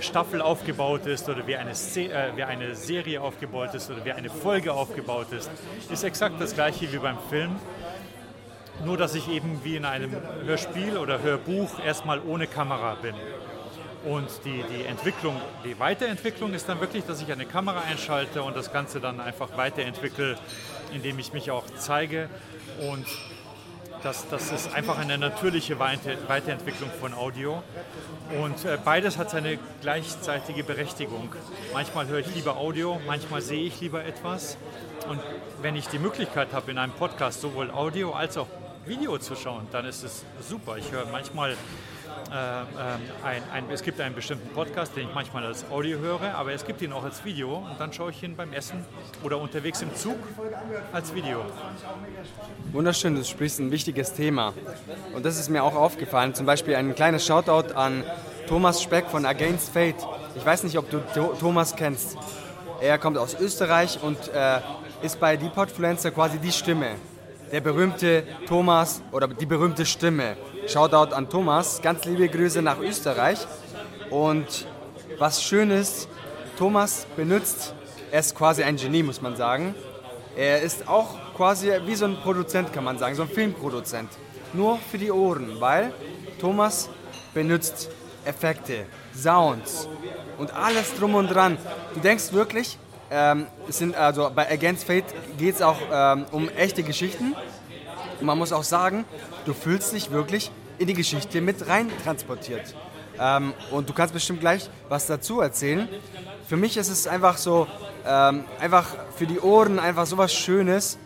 Staffel 0.00 0.40
aufgebaut 0.40 1.06
ist 1.06 1.28
oder 1.28 1.46
wie 1.46 1.56
eine, 1.56 1.70
äh, 1.70 2.36
wie 2.36 2.42
eine 2.42 2.74
Serie 2.74 3.20
aufgebaut 3.20 3.74
ist 3.74 3.90
oder 3.90 4.04
wie 4.04 4.12
eine 4.12 4.30
Folge 4.30 4.72
aufgebaut 4.72 5.32
ist. 5.32 5.50
Ist 5.90 6.04
exakt 6.04 6.40
das 6.40 6.54
Gleiche 6.54 6.92
wie 6.92 6.98
beim 6.98 7.18
Film. 7.28 7.56
Nur, 8.84 8.96
dass 8.96 9.14
ich 9.14 9.28
eben 9.28 9.60
wie 9.62 9.76
in 9.76 9.84
einem 9.84 10.16
Hörspiel 10.44 10.96
oder 10.96 11.22
Hörbuch 11.22 11.84
erstmal 11.84 12.20
ohne 12.20 12.46
Kamera 12.46 12.96
bin. 13.00 13.14
Und 14.04 14.28
die, 14.44 14.64
die 14.74 14.84
Entwicklung, 14.86 15.38
die 15.64 15.78
Weiterentwicklung 15.78 16.54
ist 16.54 16.68
dann 16.68 16.80
wirklich, 16.80 17.04
dass 17.04 17.20
ich 17.20 17.30
eine 17.30 17.44
Kamera 17.44 17.80
einschalte 17.80 18.42
und 18.42 18.56
das 18.56 18.72
Ganze 18.72 18.98
dann 18.98 19.20
einfach 19.20 19.56
weiterentwickle, 19.56 20.38
indem 20.94 21.18
ich 21.18 21.34
mich 21.34 21.50
auch 21.50 21.64
zeige. 21.76 22.30
Und 22.90 23.06
das, 24.02 24.26
das 24.30 24.50
ist 24.50 24.72
einfach 24.72 24.98
eine 24.98 25.18
natürliche 25.18 25.78
Weiterentwicklung 25.78 26.90
von 26.98 27.12
Audio. 27.12 27.62
Und 28.42 28.64
äh, 28.64 28.78
beides 28.82 29.18
hat 29.18 29.30
seine 29.30 29.58
gleichzeitige 29.82 30.64
Berechtigung. 30.64 31.34
Manchmal 31.74 32.06
höre 32.06 32.20
ich 32.20 32.34
lieber 32.34 32.56
Audio, 32.56 32.98
manchmal 33.06 33.42
sehe 33.42 33.64
ich 33.64 33.80
lieber 33.80 34.02
etwas. 34.02 34.56
Und 35.08 35.20
wenn 35.60 35.76
ich 35.76 35.88
die 35.88 35.98
Möglichkeit 35.98 36.54
habe, 36.54 36.70
in 36.70 36.78
einem 36.78 36.92
Podcast 36.92 37.42
sowohl 37.42 37.70
Audio 37.70 38.12
als 38.12 38.38
auch 38.38 38.46
Video 38.86 39.18
zu 39.18 39.36
schauen, 39.36 39.66
dann 39.72 39.84
ist 39.84 40.02
es 40.02 40.24
super. 40.48 40.78
Ich 40.78 40.90
höre 40.90 41.06
manchmal 41.06 41.56
ein, 42.30 43.42
ein, 43.52 43.70
es 43.70 43.82
gibt 43.82 44.00
einen 44.00 44.14
bestimmten 44.14 44.48
Podcast, 44.54 44.96
den 44.96 45.08
ich 45.08 45.14
manchmal 45.14 45.44
als 45.44 45.68
Audio 45.70 45.98
höre, 45.98 46.34
aber 46.34 46.52
es 46.52 46.64
gibt 46.64 46.80
ihn 46.82 46.92
auch 46.92 47.02
als 47.02 47.24
Video 47.24 47.56
und 47.56 47.80
dann 47.80 47.92
schaue 47.92 48.10
ich 48.10 48.22
ihn 48.22 48.36
beim 48.36 48.52
Essen 48.52 48.84
oder 49.22 49.38
unterwegs 49.38 49.82
im 49.82 49.94
Zug 49.96 50.16
als 50.92 51.14
Video. 51.14 51.44
Wunderschön, 52.72 53.16
du 53.16 53.24
sprichst 53.24 53.58
ein 53.58 53.70
wichtiges 53.70 54.12
Thema. 54.12 54.52
Und 55.14 55.24
das 55.24 55.38
ist 55.38 55.48
mir 55.48 55.64
auch 55.64 55.74
aufgefallen. 55.74 56.34
Zum 56.34 56.46
Beispiel 56.46 56.76
ein 56.76 56.94
kleines 56.94 57.26
Shoutout 57.26 57.74
an 57.74 58.04
Thomas 58.46 58.82
Speck 58.82 59.06
von 59.06 59.26
Against 59.26 59.72
Fate. 59.72 60.06
Ich 60.36 60.44
weiß 60.44 60.62
nicht, 60.64 60.78
ob 60.78 60.90
du 60.90 61.00
Thomas 61.38 61.74
kennst. 61.74 62.16
Er 62.80 62.98
kommt 62.98 63.18
aus 63.18 63.34
Österreich 63.38 63.98
und 64.02 64.16
äh, 64.32 64.60
ist 65.02 65.20
bei 65.20 65.36
Depodfluencer 65.36 66.10
quasi 66.12 66.38
die 66.38 66.52
Stimme. 66.52 66.96
Der 67.52 67.60
berühmte 67.60 68.22
Thomas 68.46 69.02
oder 69.10 69.26
die 69.26 69.46
berühmte 69.46 69.84
Stimme. 69.84 70.36
Shoutout 70.68 71.12
an 71.14 71.28
Thomas, 71.28 71.82
ganz 71.82 72.04
liebe 72.04 72.28
Grüße 72.28 72.62
nach 72.62 72.78
Österreich. 72.78 73.38
Und 74.08 74.68
was 75.18 75.42
schön 75.42 75.70
ist, 75.70 76.08
Thomas 76.56 77.06
benutzt, 77.16 77.74
er 78.12 78.20
ist 78.20 78.36
quasi 78.36 78.62
ein 78.62 78.76
Genie, 78.76 79.02
muss 79.02 79.20
man 79.20 79.34
sagen. 79.34 79.74
Er 80.36 80.62
ist 80.62 80.86
auch 80.86 81.16
quasi 81.36 81.72
wie 81.86 81.96
so 81.96 82.04
ein 82.04 82.16
Produzent, 82.22 82.72
kann 82.72 82.84
man 82.84 82.98
sagen, 82.98 83.16
so 83.16 83.22
ein 83.22 83.28
Filmproduzent. 83.28 84.10
Nur 84.52 84.78
für 84.78 84.98
die 84.98 85.10
Ohren, 85.10 85.60
weil 85.60 85.92
Thomas 86.40 86.88
benutzt 87.34 87.90
Effekte, 88.24 88.86
Sounds 89.12 89.88
und 90.38 90.54
alles 90.54 90.94
drum 90.94 91.16
und 91.16 91.28
dran. 91.28 91.58
Du 91.94 92.00
denkst 92.00 92.32
wirklich, 92.32 92.78
ähm, 93.10 93.46
sind 93.68 93.96
also 93.96 94.30
bei 94.34 94.50
Against 94.50 94.84
Fate 94.84 95.04
geht 95.38 95.56
es 95.56 95.62
auch 95.62 95.78
ähm, 95.92 96.26
um 96.30 96.48
echte 96.48 96.82
Geschichten. 96.82 97.34
Und 98.20 98.26
man 98.26 98.38
muss 98.38 98.52
auch 98.52 98.62
sagen, 98.62 99.04
du 99.46 99.54
fühlst 99.54 99.92
dich 99.92 100.10
wirklich 100.10 100.50
in 100.78 100.86
die 100.86 100.94
Geschichte 100.94 101.40
mit 101.40 101.66
rein 101.68 101.90
transportiert. 102.04 102.74
Ähm, 103.18 103.52
und 103.70 103.88
du 103.88 103.92
kannst 103.92 104.14
bestimmt 104.14 104.40
gleich 104.40 104.70
was 104.88 105.06
dazu 105.06 105.40
erzählen. 105.40 105.88
Für 106.48 106.56
mich 106.56 106.76
ist 106.76 106.88
es 106.88 107.06
einfach 107.06 107.36
so, 107.36 107.66
ähm, 108.06 108.44
einfach 108.60 108.86
für 109.16 109.26
die 109.26 109.40
Ohren 109.40 109.78
einfach 109.78 110.06
so 110.06 110.16
was 110.16 110.32
Schönes. 110.32 110.98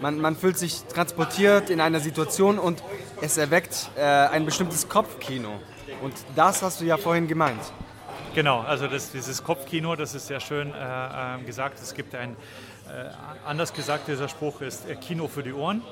Man, 0.00 0.20
man 0.20 0.36
fühlt 0.36 0.58
sich 0.58 0.82
transportiert 0.84 1.70
in 1.70 1.80
einer 1.80 2.00
Situation 2.00 2.58
und 2.58 2.82
es 3.20 3.36
erweckt 3.36 3.90
äh, 3.96 4.02
ein 4.02 4.44
bestimmtes 4.44 4.88
Kopfkino. 4.88 5.50
Und 6.02 6.14
das 6.34 6.62
hast 6.62 6.80
du 6.80 6.84
ja 6.84 6.96
vorhin 6.96 7.28
gemeint. 7.28 7.60
Genau, 8.34 8.60
also 8.60 8.86
das, 8.86 9.12
dieses 9.12 9.44
Kopfkino, 9.44 9.94
das 9.94 10.14
ist 10.14 10.26
sehr 10.26 10.40
schön 10.40 10.72
äh, 10.72 11.36
äh, 11.36 11.42
gesagt. 11.44 11.78
Es 11.82 11.92
gibt 11.92 12.14
ein, 12.14 12.30
äh, 12.88 13.10
anders 13.44 13.74
gesagt, 13.74 14.08
dieser 14.08 14.26
Spruch 14.26 14.62
ist 14.62 14.88
äh, 14.88 14.94
Kino 14.94 15.28
für 15.28 15.42
die 15.42 15.52
Ohren 15.52 15.82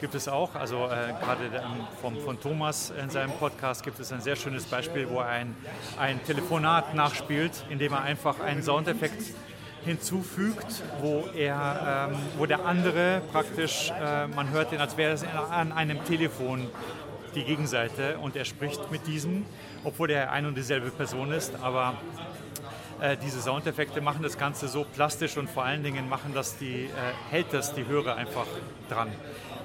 gibt 0.00 0.14
es 0.14 0.26
auch. 0.26 0.54
Also 0.54 0.86
äh, 0.86 1.12
gerade 1.20 1.62
vom, 2.00 2.18
von 2.18 2.40
Thomas 2.40 2.92
in 3.00 3.10
seinem 3.10 3.30
Podcast 3.32 3.84
gibt 3.84 4.00
es 4.00 4.10
ein 4.10 4.20
sehr 4.22 4.36
schönes 4.36 4.64
Beispiel, 4.64 5.08
wo 5.08 5.20
er 5.20 5.26
ein, 5.26 5.54
ein 5.98 6.24
Telefonat 6.24 6.94
nachspielt, 6.94 7.52
indem 7.68 7.92
er 7.92 8.02
einfach 8.02 8.40
einen 8.40 8.62
Soundeffekt 8.62 9.22
hinzufügt, 9.84 10.82
wo, 11.00 11.26
er, 11.36 12.08
ähm, 12.10 12.18
wo 12.38 12.46
der 12.46 12.64
andere 12.64 13.20
praktisch, 13.30 13.90
äh, 13.90 14.26
man 14.28 14.50
hört 14.50 14.72
den, 14.72 14.80
als 14.80 14.96
wäre 14.96 15.12
es 15.12 15.24
an 15.50 15.72
einem 15.72 16.04
Telefon 16.04 16.68
die 17.34 17.44
Gegenseite 17.44 18.18
und 18.18 18.36
er 18.36 18.44
spricht 18.44 18.90
mit 18.90 19.06
diesem, 19.06 19.44
obwohl 19.84 20.10
er 20.10 20.32
ein 20.32 20.46
und 20.46 20.56
dieselbe 20.56 20.90
Person 20.90 21.32
ist, 21.32 21.54
aber 21.62 21.94
äh, 23.00 23.16
diese 23.16 23.40
Soundeffekte 23.40 24.00
machen 24.00 24.22
das 24.22 24.38
Ganze 24.38 24.68
so 24.68 24.84
plastisch 24.84 25.36
und 25.36 25.50
vor 25.50 25.64
allen 25.64 25.82
Dingen 25.82 26.08
machen 26.08 26.32
das 26.34 26.56
die, 26.58 26.84
äh, 26.84 26.90
hält 27.30 27.52
das 27.52 27.74
die 27.74 27.86
Hörer 27.86 28.16
einfach 28.16 28.46
dran. 28.88 29.08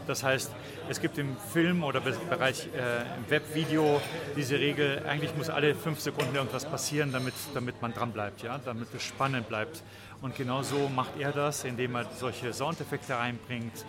Das 0.08 0.24
heißt, 0.24 0.52
es 0.90 1.02
gibt 1.02 1.18
im 1.18 1.36
Film 1.54 1.84
oder 1.84 2.02
im 2.06 2.30
Bereich 2.30 2.68
äh, 2.68 3.02
im 3.18 3.30
Webvideo 3.30 4.02
diese 4.38 4.58
Regel, 4.58 5.04
eigentlich 5.06 5.36
muss 5.36 5.50
alle 5.50 5.76
fünf 5.76 6.00
Sekunden 6.00 6.34
irgendwas 6.34 6.66
passieren, 6.66 7.12
damit, 7.12 7.34
damit 7.54 7.82
man 7.82 7.94
dran 7.94 8.12
bleibt, 8.12 8.42
ja? 8.42 8.60
damit 8.64 8.88
es 8.96 9.04
spannend 9.04 9.50
bleibt. 9.50 9.84
Und 10.22 10.36
genau 10.36 10.64
so 10.64 10.90
macht 10.90 11.20
er 11.20 11.32
das, 11.32 11.64
indem 11.66 11.96
er 11.96 12.06
solche 12.18 12.54
Soundeffekte 12.54 13.16
reinbringt. 13.16 13.86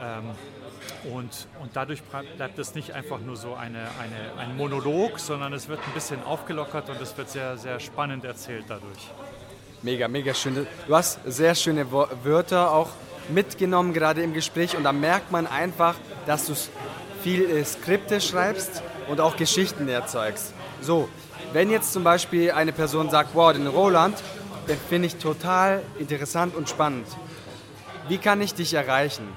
Ähm, 0.00 0.30
und, 1.12 1.46
und 1.60 1.74
dadurch 1.74 2.02
bleibt 2.02 2.58
es 2.58 2.74
nicht 2.74 2.92
einfach 2.92 3.20
nur 3.20 3.36
so 3.36 3.54
eine, 3.54 3.88
eine, 4.00 4.38
ein 4.38 4.56
Monolog, 4.56 5.18
sondern 5.18 5.52
es 5.52 5.68
wird 5.68 5.80
ein 5.86 5.92
bisschen 5.92 6.22
aufgelockert 6.22 6.88
und 6.88 7.00
es 7.00 7.16
wird 7.16 7.30
sehr, 7.30 7.56
sehr 7.58 7.80
spannend 7.80 8.24
erzählt 8.24 8.64
dadurch. 8.68 9.10
Mega, 9.82 10.08
mega 10.08 10.32
schön. 10.32 10.66
Du 10.86 10.94
hast 10.94 11.20
sehr 11.26 11.54
schöne 11.54 11.90
Wörter 11.92 12.72
auch 12.72 12.90
mitgenommen, 13.28 13.92
gerade 13.92 14.22
im 14.22 14.32
Gespräch. 14.32 14.76
Und 14.76 14.84
da 14.84 14.92
merkt 14.92 15.30
man 15.30 15.46
einfach, 15.46 15.94
dass 16.26 16.46
du 16.46 16.54
viel 17.22 17.50
äh, 17.50 17.64
Skripte 17.64 18.20
schreibst 18.20 18.82
und 19.08 19.20
auch 19.20 19.36
Geschichten 19.36 19.88
erzeugst. 19.88 20.54
So, 20.80 21.08
wenn 21.52 21.70
jetzt 21.70 21.92
zum 21.92 22.04
Beispiel 22.04 22.52
eine 22.52 22.72
Person 22.72 23.10
sagt, 23.10 23.30
wow, 23.34 23.52
den 23.52 23.66
Roland, 23.66 24.16
den 24.68 24.78
finde 24.88 25.06
ich 25.06 25.16
total 25.16 25.82
interessant 25.98 26.54
und 26.54 26.68
spannend. 26.68 27.06
Wie 28.08 28.18
kann 28.18 28.40
ich 28.40 28.54
dich 28.54 28.74
erreichen? 28.74 29.28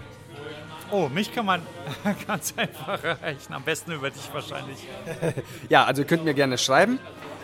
Oh, 0.90 1.10
mich 1.10 1.34
kann 1.34 1.46
man 1.46 1.62
ganz 2.28 2.54
einfach 2.56 3.04
erreichen. 3.04 3.54
Am 3.54 3.64
besten 3.64 3.92
über 3.92 4.10
dich 4.10 4.30
wahrscheinlich. 4.32 4.78
ja, 5.70 5.84
also 5.84 6.02
ihr 6.02 6.08
könnt 6.08 6.24
mir 6.24 6.34
gerne 6.34 6.58
schreiben. 6.58 7.00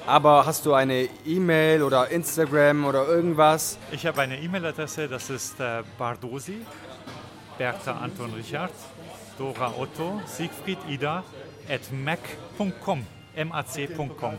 Aber 0.06 0.45
hast 0.45 0.65
du 0.65 0.73
eine 0.73 1.08
E-Mail 1.25 1.82
oder 1.82 2.10
Instagram 2.10 2.86
oder 2.86 3.08
irgendwas? 3.08 3.77
Ich 3.91 4.06
habe 4.06 4.21
eine 4.21 4.38
E-Mail-Adresse, 4.38 5.08
das 5.08 5.29
ist 5.29 5.60
äh, 5.62 5.82
Bardosi, 5.97 6.58
Bertha 7.58 7.93
Anton 7.93 8.34
Richard, 8.34 8.73
Dora 9.38 9.73
Otto, 9.77 10.21
Siegfried 10.25 10.79
Ida, 10.89 11.23
at 11.69 11.82
mac.com. 11.91 13.06
mac.com. 13.36 14.34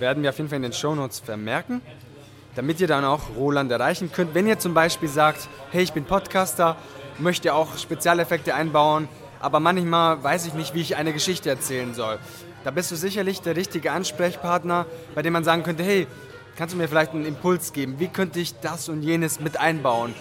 Werden 0.00 0.22
wir 0.22 0.30
auf 0.30 0.38
jeden 0.38 0.48
Fall 0.48 0.56
in 0.56 0.62
den 0.62 0.72
Shownotes 0.72 1.20
vermerken, 1.20 1.80
damit 2.56 2.80
ihr 2.80 2.88
dann 2.88 3.04
auch 3.04 3.36
Roland 3.36 3.70
erreichen 3.70 4.10
könnt. 4.10 4.34
Wenn 4.34 4.48
ihr 4.48 4.58
zum 4.58 4.74
Beispiel 4.74 5.08
sagt, 5.08 5.48
hey, 5.70 5.82
ich 5.82 5.92
bin 5.92 6.04
Podcaster, 6.04 6.76
möchte 7.18 7.54
auch 7.54 7.76
Spezialeffekte 7.78 8.54
einbauen, 8.54 9.08
aber 9.40 9.60
manchmal 9.60 10.22
weiß 10.22 10.46
ich 10.46 10.54
nicht, 10.54 10.74
wie 10.74 10.80
ich 10.80 10.96
eine 10.96 11.12
Geschichte 11.12 11.50
erzählen 11.50 11.94
soll. 11.94 12.18
Da 12.64 12.70
bist 12.70 12.90
du 12.90 12.96
sicherlich 12.96 13.40
der 13.40 13.56
richtige 13.56 13.92
Ansprechpartner, 13.92 14.86
bei 15.14 15.22
dem 15.22 15.32
man 15.32 15.44
sagen 15.44 15.62
könnte, 15.62 15.82
hey, 15.82 16.06
kannst 16.56 16.74
du 16.74 16.78
mir 16.78 16.88
vielleicht 16.88 17.12
einen 17.12 17.24
Impuls 17.24 17.72
geben? 17.72 17.98
Wie 17.98 18.08
könnte 18.08 18.38
ich 18.38 18.58
das 18.60 18.88
und 18.88 19.02
jenes 19.02 19.40
mit 19.40 19.58
einbauen? 19.58 20.14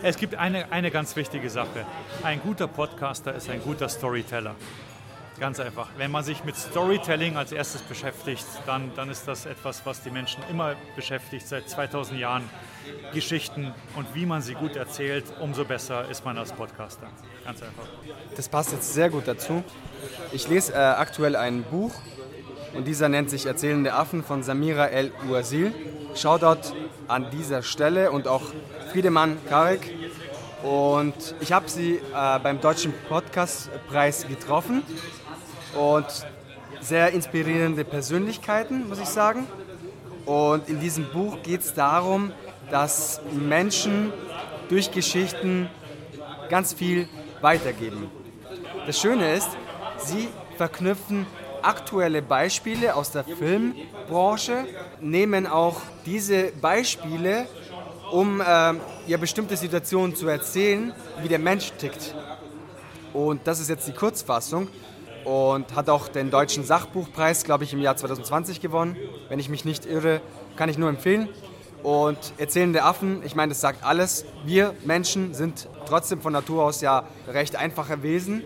Es 0.00 0.16
gibt 0.16 0.36
eine, 0.36 0.70
eine 0.70 0.92
ganz 0.92 1.16
wichtige 1.16 1.50
Sache. 1.50 1.84
Ein 2.22 2.40
guter 2.40 2.68
Podcaster 2.68 3.34
ist 3.34 3.50
ein 3.50 3.60
guter 3.60 3.88
Storyteller. 3.88 4.54
Ganz 5.40 5.58
einfach. 5.58 5.88
Wenn 5.96 6.12
man 6.12 6.22
sich 6.22 6.44
mit 6.44 6.56
Storytelling 6.56 7.36
als 7.36 7.50
erstes 7.50 7.82
beschäftigt, 7.82 8.44
dann, 8.66 8.92
dann 8.94 9.10
ist 9.10 9.26
das 9.26 9.46
etwas, 9.46 9.84
was 9.84 10.02
die 10.02 10.10
Menschen 10.10 10.42
immer 10.50 10.76
beschäftigt, 10.94 11.48
seit 11.48 11.68
2000 11.68 12.20
Jahren. 12.20 12.48
Geschichten 13.12 13.72
und 13.96 14.14
wie 14.14 14.26
man 14.26 14.42
sie 14.42 14.54
gut 14.54 14.76
erzählt, 14.76 15.24
umso 15.40 15.64
besser 15.64 16.08
ist 16.10 16.24
man 16.24 16.38
als 16.38 16.52
Podcaster. 16.52 17.08
Ganz 17.44 17.62
einfach. 17.62 17.84
Das 18.36 18.48
passt 18.48 18.72
jetzt 18.72 18.92
sehr 18.92 19.10
gut 19.10 19.26
dazu. 19.26 19.62
Ich 20.32 20.48
lese 20.48 20.72
äh, 20.72 20.76
aktuell 20.76 21.36
ein 21.36 21.62
Buch 21.62 21.94
und 22.74 22.86
dieser 22.86 23.08
nennt 23.08 23.30
sich 23.30 23.46
Erzählende 23.46 23.94
Affen 23.94 24.22
von 24.22 24.42
Samira 24.42 24.86
El 24.86 25.12
Uazil. 25.28 25.72
Shoutout 26.14 26.72
an 27.06 27.30
dieser 27.30 27.62
Stelle 27.62 28.10
und 28.10 28.28
auch 28.28 28.42
Friedemann 28.92 29.38
Karek. 29.48 29.94
Und 30.62 31.34
ich 31.40 31.52
habe 31.52 31.68
sie 31.68 31.96
äh, 31.96 32.38
beim 32.42 32.60
Deutschen 32.60 32.92
Podcastpreis 33.08 34.26
getroffen 34.26 34.82
und 35.74 36.06
sehr 36.80 37.12
inspirierende 37.12 37.84
Persönlichkeiten, 37.84 38.88
muss 38.88 38.98
ich 38.98 39.08
sagen. 39.08 39.46
Und 40.26 40.68
in 40.68 40.80
diesem 40.80 41.10
Buch 41.10 41.42
geht 41.42 41.60
es 41.60 41.74
darum, 41.74 42.32
dass 42.70 43.20
Menschen 43.32 44.12
durch 44.68 44.90
Geschichten 44.90 45.68
ganz 46.48 46.72
viel 46.72 47.08
weitergeben. 47.40 48.10
Das 48.86 48.98
Schöne 49.00 49.34
ist, 49.34 49.48
sie 49.98 50.28
verknüpfen 50.56 51.26
aktuelle 51.62 52.22
Beispiele 52.22 52.94
aus 52.94 53.10
der 53.10 53.24
Filmbranche, 53.24 54.66
nehmen 55.00 55.46
auch 55.46 55.80
diese 56.06 56.52
Beispiele, 56.60 57.46
um 58.10 58.40
äh, 58.40 58.44
ja, 59.06 59.16
bestimmte 59.18 59.56
Situationen 59.56 60.16
zu 60.16 60.28
erzählen, 60.28 60.92
wie 61.22 61.28
der 61.28 61.38
Mensch 61.38 61.72
tickt. 61.78 62.14
Und 63.12 63.46
das 63.46 63.60
ist 63.60 63.68
jetzt 63.68 63.86
die 63.88 63.92
Kurzfassung 63.92 64.68
und 65.24 65.74
hat 65.74 65.90
auch 65.90 66.08
den 66.08 66.30
deutschen 66.30 66.64
Sachbuchpreis, 66.64 67.44
glaube 67.44 67.64
ich, 67.64 67.72
im 67.72 67.80
Jahr 67.80 67.96
2020 67.96 68.60
gewonnen. 68.60 68.96
Wenn 69.28 69.38
ich 69.38 69.48
mich 69.48 69.64
nicht 69.64 69.84
irre, 69.84 70.20
kann 70.56 70.68
ich 70.68 70.78
nur 70.78 70.88
empfehlen. 70.88 71.28
Und 71.82 72.18
erzählende 72.38 72.82
Affen, 72.82 73.22
ich 73.24 73.34
meine, 73.34 73.50
das 73.50 73.60
sagt 73.60 73.84
alles. 73.84 74.24
Wir 74.44 74.74
Menschen 74.84 75.34
sind 75.34 75.68
trotzdem 75.86 76.20
von 76.20 76.32
Natur 76.32 76.64
aus 76.64 76.80
ja 76.80 77.04
recht 77.28 77.56
einfache 77.56 78.02
Wesen, 78.02 78.42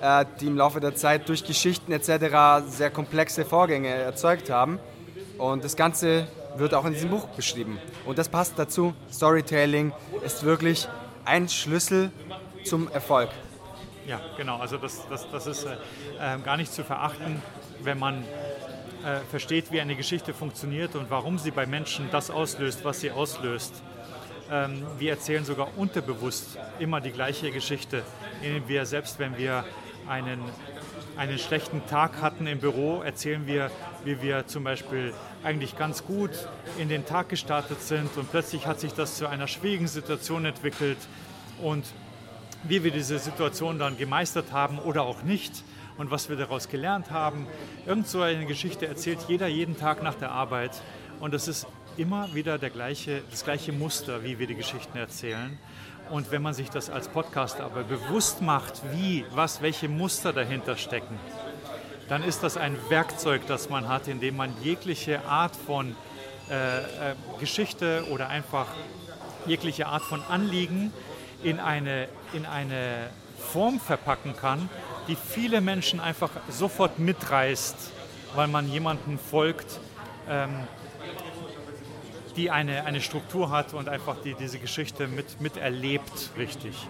äh, 0.00 0.24
die 0.40 0.46
im 0.46 0.56
Laufe 0.56 0.80
der 0.80 0.94
Zeit 0.94 1.28
durch 1.28 1.44
Geschichten 1.44 1.92
etc. 1.92 2.64
sehr 2.68 2.90
komplexe 2.90 3.44
Vorgänge 3.44 3.88
erzeugt 3.88 4.50
haben. 4.50 4.78
Und 5.38 5.64
das 5.64 5.76
Ganze 5.76 6.28
wird 6.56 6.74
auch 6.74 6.84
in 6.84 6.92
diesem 6.92 7.10
Buch 7.10 7.26
beschrieben. 7.28 7.78
Und 8.06 8.18
das 8.18 8.28
passt 8.28 8.58
dazu. 8.58 8.94
Storytelling 9.12 9.92
ist 10.24 10.44
wirklich 10.44 10.88
ein 11.24 11.48
Schlüssel 11.48 12.10
zum 12.64 12.90
Erfolg. 12.90 13.30
Ja, 14.06 14.20
genau. 14.36 14.56
Also 14.58 14.78
das, 14.78 15.06
das, 15.10 15.30
das 15.30 15.46
ist 15.46 15.64
äh, 15.64 15.76
ähm, 16.20 16.42
gar 16.42 16.56
nicht 16.56 16.72
zu 16.72 16.82
verachten, 16.82 17.42
wenn 17.82 17.98
man 17.98 18.24
äh, 19.04 19.20
versteht, 19.30 19.70
wie 19.72 19.80
eine 19.80 19.94
Geschichte 19.94 20.34
funktioniert 20.34 20.94
und 20.96 21.10
warum 21.10 21.38
sie 21.38 21.50
bei 21.50 21.66
Menschen 21.66 22.08
das 22.10 22.30
auslöst, 22.30 22.84
was 22.84 23.00
sie 23.00 23.10
auslöst. 23.10 23.74
Ähm, 24.50 24.86
wir 24.98 25.12
erzählen 25.12 25.44
sogar 25.44 25.76
unterbewusst 25.76 26.58
immer 26.78 27.00
die 27.00 27.12
gleiche 27.12 27.50
Geschichte, 27.50 28.02
indem 28.42 28.66
wir 28.68 28.86
selbst, 28.86 29.18
wenn 29.18 29.36
wir 29.36 29.64
einen, 30.08 30.40
einen 31.16 31.38
schlechten 31.38 31.86
Tag 31.86 32.22
hatten 32.22 32.46
im 32.46 32.58
Büro, 32.58 33.02
erzählen 33.02 33.46
wir, 33.46 33.70
wie 34.04 34.22
wir 34.22 34.46
zum 34.46 34.64
Beispiel 34.64 35.12
eigentlich 35.44 35.76
ganz 35.76 36.04
gut 36.04 36.30
in 36.78 36.88
den 36.88 37.04
Tag 37.04 37.28
gestartet 37.28 37.82
sind 37.82 38.16
und 38.16 38.30
plötzlich 38.30 38.66
hat 38.66 38.80
sich 38.80 38.92
das 38.94 39.16
zu 39.16 39.28
einer 39.28 39.46
schwierigen 39.46 39.86
Situation 39.86 40.44
entwickelt 40.44 40.98
und 41.62 41.84
wie 42.64 42.82
wir 42.82 42.90
diese 42.90 43.18
Situation 43.18 43.78
dann 43.78 43.96
gemeistert 43.96 44.52
haben 44.52 44.78
oder 44.78 45.02
auch 45.02 45.22
nicht 45.22 45.62
und 45.98 46.10
was 46.10 46.28
wir 46.28 46.36
daraus 46.36 46.68
gelernt 46.68 47.10
haben. 47.10 47.46
Irgend 47.84 48.08
so 48.08 48.22
eine 48.22 48.46
Geschichte 48.46 48.86
erzählt 48.86 49.18
jeder 49.28 49.48
jeden 49.48 49.76
Tag 49.76 50.02
nach 50.02 50.14
der 50.14 50.30
Arbeit 50.30 50.70
und 51.20 51.34
das 51.34 51.48
ist 51.48 51.66
immer 51.96 52.32
wieder 52.34 52.58
der 52.58 52.70
gleiche, 52.70 53.22
das 53.30 53.44
gleiche 53.44 53.72
Muster, 53.72 54.22
wie 54.24 54.38
wir 54.38 54.46
die 54.46 54.54
Geschichten 54.54 54.96
erzählen. 54.96 55.58
Und 56.10 56.30
wenn 56.30 56.40
man 56.40 56.54
sich 56.54 56.70
das 56.70 56.88
als 56.88 57.08
Podcast 57.08 57.60
aber 57.60 57.82
bewusst 57.82 58.40
macht, 58.40 58.80
wie, 58.92 59.26
was, 59.34 59.60
welche 59.60 59.88
Muster 59.88 60.32
dahinter 60.32 60.76
stecken, 60.76 61.18
dann 62.08 62.22
ist 62.22 62.42
das 62.42 62.56
ein 62.56 62.76
Werkzeug, 62.88 63.42
das 63.46 63.68
man 63.68 63.88
hat, 63.88 64.08
indem 64.08 64.36
man 64.36 64.50
jegliche 64.62 65.26
Art 65.26 65.54
von 65.54 65.94
äh, 66.50 66.78
äh, 66.78 66.84
Geschichte 67.40 68.06
oder 68.10 68.28
einfach 68.28 68.66
jegliche 69.46 69.86
Art 69.86 70.02
von 70.02 70.22
Anliegen 70.22 70.92
in 71.42 71.60
eine, 71.60 72.08
in 72.32 72.46
eine 72.46 73.10
Form 73.38 73.78
verpacken 73.80 74.34
kann, 74.34 74.70
die 75.08 75.16
viele 75.16 75.60
Menschen 75.60 76.00
einfach 76.00 76.30
sofort 76.50 76.98
mitreißt, 76.98 77.76
weil 78.34 78.46
man 78.46 78.70
jemanden 78.70 79.18
folgt, 79.18 79.80
ähm, 80.28 80.50
die 82.36 82.50
eine, 82.50 82.84
eine 82.84 83.00
Struktur 83.00 83.50
hat 83.50 83.74
und 83.74 83.88
einfach 83.88 84.16
die, 84.22 84.34
diese 84.34 84.58
Geschichte 84.58 85.08
mit, 85.08 85.40
miterlebt, 85.40 86.30
richtig. 86.36 86.86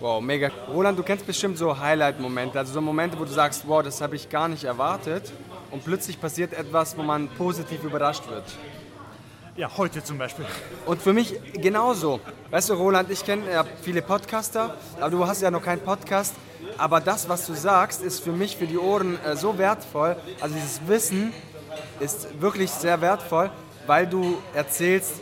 Wow, 0.00 0.22
mega. 0.22 0.50
Roland, 0.68 0.98
du 0.98 1.02
kennst 1.02 1.26
bestimmt 1.26 1.58
so 1.58 1.78
Highlight-Momente, 1.78 2.58
also 2.58 2.72
so 2.72 2.80
Momente, 2.80 3.18
wo 3.18 3.24
du 3.24 3.30
sagst, 3.30 3.68
wow, 3.68 3.82
das 3.82 4.00
habe 4.00 4.16
ich 4.16 4.30
gar 4.30 4.48
nicht 4.48 4.64
erwartet 4.64 5.30
und 5.70 5.84
plötzlich 5.84 6.18
passiert 6.18 6.54
etwas, 6.54 6.96
wo 6.96 7.02
man 7.02 7.28
positiv 7.28 7.84
überrascht 7.84 8.28
wird. 8.28 8.44
Ja, 9.56 9.70
heute 9.76 10.02
zum 10.02 10.16
Beispiel. 10.16 10.46
Und 10.86 11.02
für 11.02 11.12
mich 11.12 11.38
genauso. 11.52 12.20
Weißt 12.50 12.70
du, 12.70 12.74
Roland, 12.74 13.10
ich 13.10 13.22
kenne 13.24 13.52
ja 13.52 13.64
viele 13.82 14.00
Podcaster, 14.00 14.74
aber 14.98 15.10
du 15.10 15.26
hast 15.26 15.42
ja 15.42 15.50
noch 15.50 15.62
keinen 15.62 15.82
Podcast. 15.82 16.34
Aber 16.78 17.00
das, 17.00 17.28
was 17.28 17.46
du 17.46 17.54
sagst, 17.54 18.02
ist 18.02 18.20
für 18.20 18.32
mich, 18.32 18.56
für 18.56 18.66
die 18.66 18.78
Ohren 18.78 19.18
äh, 19.24 19.36
so 19.36 19.58
wertvoll. 19.58 20.16
Also 20.40 20.54
dieses 20.54 20.80
Wissen 20.86 21.32
ist 22.00 22.40
wirklich 22.40 22.70
sehr 22.70 23.00
wertvoll, 23.00 23.50
weil 23.86 24.06
du 24.06 24.38
erzählst, 24.54 25.14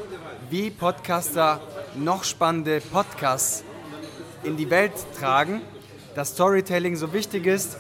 wie 0.51 0.71
Podcaster 0.71 1.61
noch 1.95 2.25
spannende 2.25 2.81
Podcasts 2.81 3.65
in 4.45 4.57
die 4.57 4.71
Welt 4.71 4.93
tragen, 5.19 5.61
dass 6.15 6.31
Storytelling 6.31 6.97
so 6.97 7.13
wichtig 7.13 7.47
ist 7.47 7.77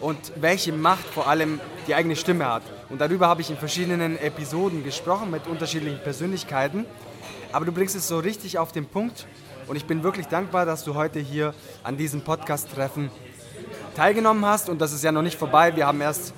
und 0.00 0.32
welche 0.36 0.72
Macht 0.72 1.06
vor 1.06 1.28
allem 1.28 1.60
die 1.86 1.94
eigene 1.94 2.16
Stimme 2.16 2.46
hat. 2.46 2.62
Und 2.88 3.00
darüber 3.00 3.28
habe 3.28 3.40
ich 3.40 3.50
in 3.50 3.56
verschiedenen 3.56 4.18
Episoden 4.18 4.84
gesprochen 4.84 5.30
mit 5.30 5.46
unterschiedlichen 5.46 6.00
Persönlichkeiten. 6.00 6.86
Aber 7.52 7.64
du 7.64 7.72
bringst 7.72 7.96
es 7.96 8.08
so 8.08 8.18
richtig 8.18 8.58
auf 8.58 8.72
den 8.72 8.86
Punkt 8.86 9.26
und 9.68 9.76
ich 9.76 9.84
bin 9.84 10.02
wirklich 10.02 10.26
dankbar, 10.26 10.64
dass 10.64 10.84
du 10.84 10.94
heute 10.94 11.18
hier 11.18 11.52
an 11.82 11.96
diesem 11.96 12.20
Podcast-Treffen 12.22 13.10
teilgenommen 13.96 14.44
hast. 14.44 14.68
Und 14.68 14.80
das 14.80 14.92
ist 14.92 15.02
ja 15.02 15.10
noch 15.10 15.22
nicht 15.22 15.38
vorbei. 15.38 15.74
Wir 15.74 15.86
haben 15.86 16.00
erst 16.00 16.34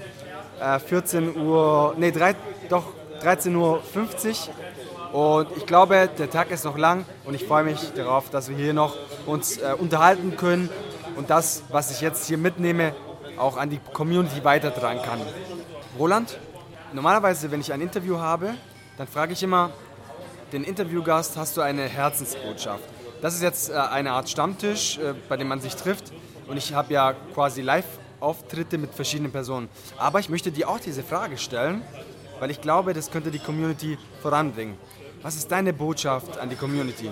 äh, 0.60 0.78
14 0.78 1.36
Uhr, 1.36 1.94
nee, 1.98 2.10
drei, 2.10 2.34
doch 2.68 2.84
13.50 3.22 3.54
Uhr. 3.54 3.80
Und 5.12 5.56
ich 5.56 5.66
glaube, 5.66 6.08
der 6.18 6.30
Tag 6.30 6.50
ist 6.50 6.64
noch 6.64 6.76
lang 6.76 7.04
und 7.24 7.34
ich 7.34 7.44
freue 7.44 7.64
mich 7.64 7.92
darauf, 7.94 8.30
dass 8.30 8.48
wir 8.48 8.56
hier 8.56 8.74
noch 8.74 8.94
uns 9.26 9.56
äh, 9.58 9.74
unterhalten 9.78 10.36
können 10.36 10.68
und 11.16 11.30
das, 11.30 11.62
was 11.70 11.90
ich 11.90 12.00
jetzt 12.00 12.26
hier 12.26 12.38
mitnehme, 12.38 12.94
auch 13.38 13.56
an 13.56 13.70
die 13.70 13.80
Community 13.92 14.44
weitertragen 14.44 15.00
kann. 15.02 15.20
Roland, 15.98 16.38
normalerweise, 16.92 17.50
wenn 17.50 17.60
ich 17.60 17.72
ein 17.72 17.80
Interview 17.80 18.18
habe, 18.18 18.54
dann 18.98 19.06
frage 19.06 19.32
ich 19.32 19.42
immer 19.42 19.70
den 20.52 20.64
Interviewgast, 20.64 21.36
hast 21.36 21.56
du 21.56 21.62
eine 21.62 21.84
Herzensbotschaft? 21.84 22.84
Das 23.20 23.34
ist 23.34 23.42
jetzt 23.42 23.70
äh, 23.70 23.74
eine 23.74 24.12
Art 24.12 24.28
Stammtisch, 24.28 24.98
äh, 24.98 25.14
bei 25.28 25.36
dem 25.36 25.48
man 25.48 25.60
sich 25.60 25.74
trifft 25.74 26.12
und 26.46 26.56
ich 26.56 26.72
habe 26.72 26.92
ja 26.92 27.14
quasi 27.34 27.62
Live-Auftritte 27.62 28.78
mit 28.78 28.94
verschiedenen 28.94 29.32
Personen. 29.32 29.68
Aber 29.96 30.20
ich 30.20 30.28
möchte 30.28 30.52
dir 30.52 30.68
auch 30.68 30.78
diese 30.78 31.02
Frage 31.02 31.36
stellen, 31.36 31.82
weil 32.38 32.50
ich 32.50 32.60
glaube, 32.60 32.94
das 32.94 33.10
könnte 33.10 33.32
die 33.32 33.40
Community 33.40 33.98
voranbringen. 34.22 34.76
Was 35.22 35.34
ist 35.34 35.50
deine 35.50 35.72
Botschaft 35.72 36.38
an 36.38 36.48
die 36.48 36.54
Community? 36.54 37.10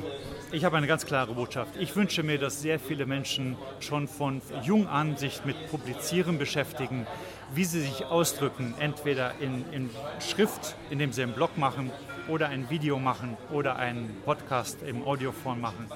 Ich 0.52 0.64
habe 0.64 0.76
eine 0.76 0.86
ganz 0.86 1.04
klare 1.04 1.34
Botschaft. 1.34 1.72
Ich 1.76 1.96
wünsche 1.96 2.22
mir, 2.22 2.38
dass 2.38 2.62
sehr 2.62 2.78
viele 2.78 3.04
Menschen 3.04 3.56
schon 3.80 4.06
von 4.06 4.40
jung 4.62 4.86
an 4.86 5.16
sich 5.16 5.44
mit 5.44 5.56
Publizieren 5.72 6.38
beschäftigen, 6.38 7.08
wie 7.52 7.64
sie 7.64 7.80
sich 7.80 8.04
ausdrücken, 8.04 8.74
entweder 8.78 9.32
in, 9.40 9.64
in 9.72 9.90
Schrift, 10.20 10.76
indem 10.88 11.12
sie 11.12 11.24
einen 11.24 11.32
Blog 11.32 11.58
machen 11.58 11.90
oder 12.28 12.48
ein 12.48 12.70
Video 12.70 12.98
machen 12.98 13.36
oder 13.52 13.76
einen 13.76 14.14
Podcast 14.24 14.82
im 14.82 15.06
Audioform 15.06 15.60
machen. 15.60 15.88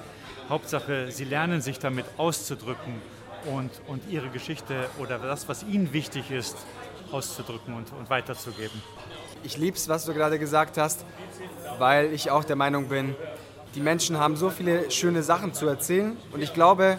Hauptsache, 0.49 1.11
sie 1.11 1.23
lernen 1.23 1.61
sich 1.61 1.79
damit 1.79 2.05
auszudrücken 2.17 3.01
und, 3.45 3.71
und 3.87 4.03
ihre 4.09 4.29
Geschichte 4.29 4.89
oder 4.99 5.17
das, 5.17 5.47
was 5.47 5.63
ihnen 5.63 5.93
wichtig 5.93 6.31
ist, 6.31 6.57
auszudrücken 7.11 7.73
und, 7.73 7.91
und 7.93 8.09
weiterzugeben. 8.09 8.81
Ich 9.43 9.57
lieb's, 9.57 9.89
was 9.89 10.05
du 10.05 10.13
gerade 10.13 10.39
gesagt 10.39 10.77
hast, 10.77 11.05
weil 11.79 12.13
ich 12.13 12.29
auch 12.29 12.43
der 12.43 12.55
Meinung 12.55 12.89
bin, 12.89 13.15
die 13.75 13.79
Menschen 13.79 14.17
haben 14.17 14.35
so 14.35 14.49
viele 14.49 14.91
schöne 14.91 15.23
Sachen 15.23 15.53
zu 15.53 15.67
erzählen 15.67 16.17
und 16.31 16.41
ich 16.41 16.53
glaube, 16.53 16.97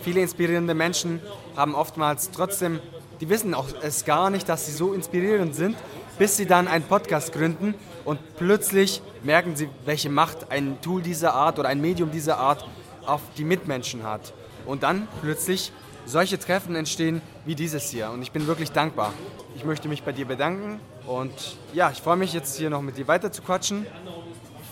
viele 0.00 0.20
inspirierende 0.20 0.74
Menschen 0.74 1.20
haben 1.56 1.74
oftmals 1.74 2.30
trotzdem, 2.30 2.80
die 3.20 3.28
wissen 3.28 3.54
auch 3.54 3.66
es 3.82 4.04
gar 4.04 4.30
nicht, 4.30 4.48
dass 4.48 4.66
sie 4.66 4.72
so 4.72 4.92
inspirierend 4.92 5.54
sind, 5.54 5.76
bis 6.18 6.36
sie 6.36 6.46
dann 6.46 6.68
einen 6.68 6.84
Podcast 6.84 7.32
gründen 7.32 7.74
und 8.04 8.18
plötzlich 8.36 9.02
merken 9.22 9.56
sie, 9.56 9.68
welche 9.84 10.10
Macht 10.10 10.50
ein 10.50 10.80
Tool 10.80 11.02
dieser 11.02 11.34
Art 11.34 11.58
oder 11.58 11.68
ein 11.68 11.80
Medium 11.80 12.10
dieser 12.10 12.38
Art 12.38 12.66
auf 13.06 13.20
die 13.36 13.44
Mitmenschen 13.44 14.02
hat. 14.02 14.32
Und 14.66 14.82
dann 14.82 15.08
plötzlich 15.22 15.72
solche 16.06 16.38
Treffen 16.38 16.74
entstehen 16.74 17.22
wie 17.44 17.54
dieses 17.54 17.90
hier. 17.90 18.10
Und 18.10 18.22
ich 18.22 18.32
bin 18.32 18.46
wirklich 18.46 18.72
dankbar. 18.72 19.12
Ich 19.56 19.64
möchte 19.64 19.88
mich 19.88 20.02
bei 20.02 20.12
dir 20.12 20.26
bedanken 20.26 20.80
und 21.06 21.32
ja, 21.72 21.90
ich 21.90 22.00
freue 22.00 22.16
mich 22.16 22.32
jetzt 22.32 22.56
hier 22.56 22.70
noch 22.70 22.82
mit 22.82 22.96
dir 22.96 23.08
weiter 23.08 23.32
zu 23.32 23.42
quatschen. 23.42 23.86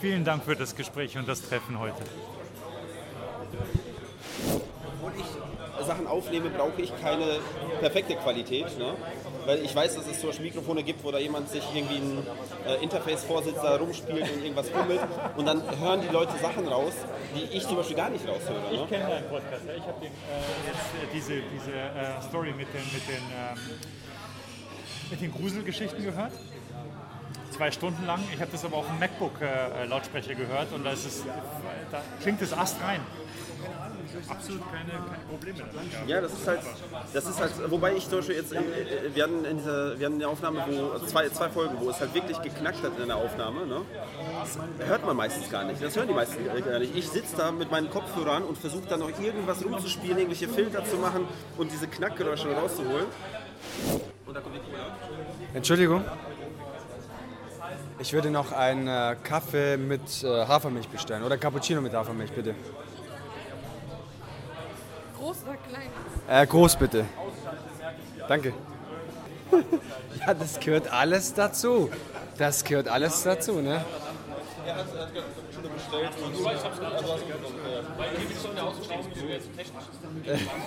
Vielen 0.01 0.25
Dank 0.25 0.45
für 0.45 0.57
das 0.57 0.77
Gespräch 0.77 1.17
und 1.17 1.29
das 1.29 1.43
Treffen 1.43 1.79
heute. 1.79 2.03
Sachen 5.87 6.07
aufnehme, 6.09 6.51
brauche 6.51 6.83
ich 6.83 6.93
keine 7.01 7.39
perfekte 7.81 8.17
Qualität. 8.17 8.77
Ne? 8.79 8.95
Weil 9.47 9.65
ich 9.65 9.75
weiß, 9.75 9.95
dass 9.95 10.07
es 10.07 10.21
zum 10.21 10.31
Beispiel 10.31 10.47
Mikrofone 10.47 10.83
gibt, 10.83 11.05
wo 11.05 11.11
da 11.11 11.19
jemand 11.19 11.49
sich 11.49 11.63
irgendwie 11.75 11.97
ein 11.97 12.27
äh, 12.67 12.83
Interface 12.83 13.25
vorsitzt, 13.25 13.63
da 13.63 13.77
rumspielt 13.77 14.31
und 14.31 14.43
irgendwas 14.43 14.69
fummelt. 14.69 15.01
Und 15.37 15.47
dann 15.47 15.63
hören 15.81 16.01
die 16.03 16.13
Leute 16.13 16.37
Sachen 16.39 16.67
raus, 16.67 16.95
die 17.35 17.57
ich 17.57 17.67
zum 17.67 17.77
Beispiel 17.77 17.97
gar 17.97 18.11
nicht 18.11 18.27
raushöre. 18.27 18.61
Ne? 18.61 18.83
Ich 18.83 18.89
kenne 18.89 19.09
deinen 19.09 19.29
Podcast. 19.29 19.63
Ich 19.65 19.83
habe 19.83 20.05
äh, 20.05 20.11
jetzt 20.67 20.91
äh, 20.95 21.15
diese, 21.15 21.35
diese 21.55 21.73
äh, 21.73 22.21
Story 22.29 22.53
mit 22.57 22.69
den, 22.75 22.85
mit 22.93 23.09
den, 23.09 23.23
ähm, 23.35 23.59
mit 25.11 25.21
den 25.21 25.33
Gruselgeschichten 25.33 26.05
gehört 26.05 26.33
zwei 27.57 27.71
Stunden 27.71 28.05
lang. 28.07 28.21
Ich 28.35 28.41
habe 28.41 28.51
das 28.53 28.65
aber 28.65 28.77
auf 28.77 28.87
dem 28.87 28.99
MacBook-Lautsprecher 28.99 30.33
äh, 30.33 30.35
gehört 30.35 30.73
und 30.73 30.85
da, 30.85 30.91
ist 30.91 31.07
es, 31.07 31.25
da 31.91 32.03
klingt 32.21 32.43
es 32.43 32.53
astrein 32.53 33.01
absolut 34.29 34.63
keine, 34.73 34.91
keine 34.91 35.25
Probleme 35.29 35.59
damit 35.59 36.09
Ja, 36.09 36.21
das 36.21 36.33
ist 36.33 36.47
halt, 36.47 36.61
das 37.13 37.27
ist 37.27 37.41
halt, 37.41 37.53
wobei 37.71 37.95
ich 37.95 38.09
zum 38.09 38.19
Beispiel 38.19 38.37
jetzt, 38.37 38.53
äh, 38.53 38.61
wir 39.15 39.23
hatten, 39.23 39.45
in 39.45 39.59
dieser, 39.59 39.99
wir 39.99 40.07
hatten 40.07 40.17
eine 40.17 40.29
Aufnahme, 40.29 40.65
wo, 40.69 40.93
also 40.93 41.07
zwei, 41.07 41.29
zwei 41.29 41.49
Folgen, 41.49 41.77
wo 41.81 41.91
es 41.91 42.01
halt 42.01 42.15
wirklich 42.15 42.41
geknackt 42.43 42.83
hat 42.83 42.99
in 42.99 43.07
der 43.07 43.17
Aufnahme. 43.17 43.67
Ne? 43.67 43.83
Das 44.79 44.89
hört 44.89 45.07
man 45.07 45.17
meistens 45.17 45.51
gar 45.51 45.65
nicht, 45.65 45.83
das 45.83 45.97
hören 45.97 46.09
die 46.09 46.15
meisten 46.15 46.45
gar 46.45 46.79
nicht. 46.79 46.97
Ich 46.97 47.09
sitze 47.09 47.37
da 47.37 47.53
mit 47.53 47.71
meinen 47.71 47.91
Kopfhörern 47.91 48.43
und 48.43 48.59
versuche 48.59 48.87
dann 48.89 49.01
noch 49.01 49.11
irgendwas 49.21 49.65
rumzuspielen, 49.65 50.19
irgendwelche 50.19 50.49
Filter 50.49 50.85
zu 50.85 50.97
machen 50.97 51.27
und 51.57 51.71
diese 51.73 51.89
Knackgeräusche 51.89 52.53
rauszuholen. 52.53 53.07
Und 54.27 54.35
da 54.35 54.41
kommt 54.41 54.57
die. 54.57 55.57
Entschuldigung. 55.57 56.05
Ich 57.99 58.13
würde 58.13 58.31
noch 58.31 58.53
einen 58.53 58.89
äh, 58.89 59.17
Kaffee 59.23 59.79
mit 59.79 60.23
äh, 60.23 60.47
Hafermilch 60.47 60.89
bestellen 60.89 61.23
oder 61.23 61.39
Cappuccino 61.39 61.81
mit 61.81 61.95
Hafermilch, 61.95 62.31
bitte. 62.31 62.55
Groß 65.27 65.43
oder 65.43 65.57
klein? 65.57 65.91
Äh, 66.29 66.47
groß 66.47 66.77
bitte. 66.77 67.05
Danke. 68.29 68.55
ja, 70.21 70.35
das 70.35 70.61
gehört 70.61 70.93
alles 70.93 71.35
dazu. 71.35 71.91
Das 72.39 72.63
gehört 72.63 72.87
alles 72.87 73.25
dazu, 73.25 73.61
ne? 73.61 73.85
Er 74.65 74.77
hat 74.77 74.87
schon 75.53 75.73
bestellt 75.73 76.11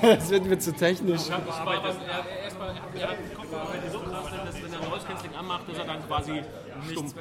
Das 0.02 0.30
wird 0.30 0.46
mir 0.46 0.60
zu 0.60 0.74
technisch. 0.74 1.22
Wenn 1.30 1.34
er 4.74 4.90
Noise 4.90 5.06
Cancelling 5.08 5.36
anmacht, 5.38 5.70
ist 5.70 5.78
er 5.78 5.86
dann 5.86 6.06
quasi 6.06 6.44
stumpf. 6.92 7.14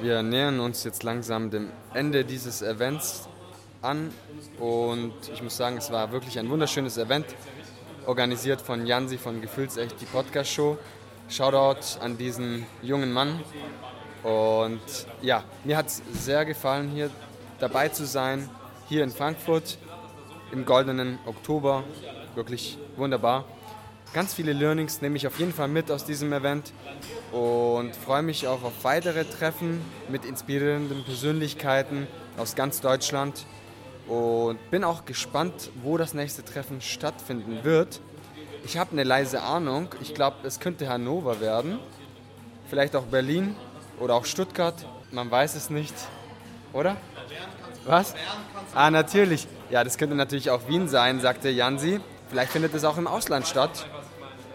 Wir 0.00 0.22
nähern 0.22 0.60
uns 0.60 0.84
jetzt 0.84 1.02
langsam 1.02 1.50
dem 1.50 1.72
Ende 1.92 2.24
dieses 2.24 2.62
Events 2.62 3.28
an 3.82 4.10
und 4.58 5.12
ich 5.32 5.42
muss 5.42 5.56
sagen, 5.56 5.76
es 5.76 5.90
war 5.90 6.12
wirklich 6.12 6.38
ein 6.38 6.48
wunderschönes 6.48 6.98
Event, 6.98 7.26
organisiert 8.06 8.60
von 8.60 8.86
Jansi 8.86 9.18
von 9.18 9.40
Gefühlsecht, 9.40 10.00
die 10.00 10.06
Podcast-Show. 10.06 10.78
Shoutout 11.28 11.98
an 12.00 12.18
diesen 12.18 12.66
jungen 12.82 13.12
Mann. 13.12 13.40
Und 14.22 14.80
ja, 15.22 15.44
mir 15.64 15.76
hat 15.76 15.86
es 15.86 16.02
sehr 16.12 16.44
gefallen, 16.44 16.90
hier 16.90 17.10
dabei 17.58 17.88
zu 17.88 18.06
sein, 18.06 18.48
hier 18.88 19.02
in 19.02 19.10
Frankfurt 19.10 19.78
im 20.52 20.64
goldenen 20.64 21.18
Oktober. 21.24 21.84
Wirklich 22.34 22.78
wunderbar. 22.96 23.46
Ganz 24.12 24.34
viele 24.34 24.52
Learnings 24.52 25.00
nehme 25.00 25.16
ich 25.16 25.26
auf 25.26 25.38
jeden 25.38 25.54
Fall 25.54 25.68
mit 25.68 25.90
aus 25.90 26.04
diesem 26.04 26.32
Event 26.34 26.72
und 27.32 27.96
freue 27.96 28.22
mich 28.22 28.46
auch 28.46 28.62
auf 28.62 28.84
weitere 28.84 29.24
Treffen 29.24 29.80
mit 30.10 30.26
inspirierenden 30.26 31.02
Persönlichkeiten 31.04 32.06
aus 32.36 32.54
ganz 32.54 32.82
Deutschland. 32.82 33.46
Und 34.08 34.58
bin 34.70 34.84
auch 34.84 35.04
gespannt, 35.04 35.70
wo 35.82 35.96
das 35.96 36.14
nächste 36.14 36.44
Treffen 36.44 36.80
stattfinden 36.80 37.62
wird. 37.62 38.00
Ich 38.64 38.76
habe 38.76 38.92
eine 38.92 39.04
leise 39.04 39.42
Ahnung. 39.42 39.88
Ich 40.00 40.14
glaube, 40.14 40.36
es 40.44 40.60
könnte 40.60 40.88
Hannover 40.88 41.40
werden. 41.40 41.78
Vielleicht 42.68 42.96
auch 42.96 43.04
Berlin 43.04 43.56
oder 44.00 44.14
auch 44.14 44.24
Stuttgart. 44.24 44.74
Man 45.10 45.30
weiß 45.30 45.54
es 45.54 45.70
nicht. 45.70 45.94
Oder? 46.72 46.96
Was? 47.84 48.14
Ah, 48.74 48.90
natürlich. 48.90 49.46
Ja, 49.70 49.84
das 49.84 49.98
könnte 49.98 50.14
natürlich 50.14 50.50
auch 50.50 50.68
Wien 50.68 50.88
sein, 50.88 51.20
sagte 51.20 51.50
Jansi. 51.50 52.00
Vielleicht 52.28 52.52
findet 52.52 52.74
es 52.74 52.84
auch 52.84 52.98
im 52.98 53.06
Ausland 53.06 53.46
statt. 53.46 53.86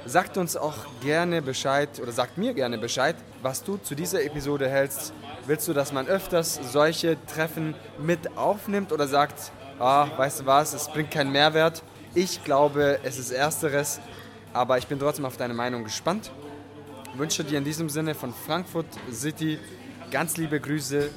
Sagt 0.07 0.37
uns 0.37 0.55
auch 0.55 0.85
gerne 1.01 1.41
Bescheid 1.41 1.99
oder 2.01 2.13
sagt 2.13 2.37
mir 2.37 2.53
gerne 2.53 2.77
Bescheid, 2.77 3.17
was 3.41 3.61
du 3.61 3.75
zu 3.75 3.93
dieser 3.93 4.23
Episode 4.23 4.69
hältst. 4.69 5.11
Willst 5.45 5.67
du, 5.67 5.73
dass 5.73 5.91
man 5.91 6.07
öfters 6.07 6.61
solche 6.71 7.17
Treffen 7.25 7.75
mit 8.01 8.37
aufnimmt 8.37 8.93
oder 8.93 9.05
sagt, 9.09 9.51
ah, 9.79 10.07
weißt 10.15 10.39
du 10.39 10.45
was, 10.45 10.73
es 10.73 10.87
bringt 10.87 11.11
keinen 11.11 11.33
Mehrwert? 11.33 11.83
Ich 12.15 12.41
glaube, 12.45 12.99
es 13.03 13.19
ist 13.19 13.31
Ersteres, 13.31 13.99
aber 14.53 14.77
ich 14.77 14.87
bin 14.87 14.97
trotzdem 14.97 15.25
auf 15.25 15.35
deine 15.35 15.53
Meinung 15.53 15.83
gespannt. 15.83 16.31
Wünsche 17.17 17.43
dir 17.43 17.57
in 17.57 17.65
diesem 17.65 17.89
Sinne 17.89 18.15
von 18.15 18.33
Frankfurt 18.33 18.87
City 19.11 19.59
ganz 20.09 20.37
liebe 20.37 20.61
Grüße. 20.61 21.09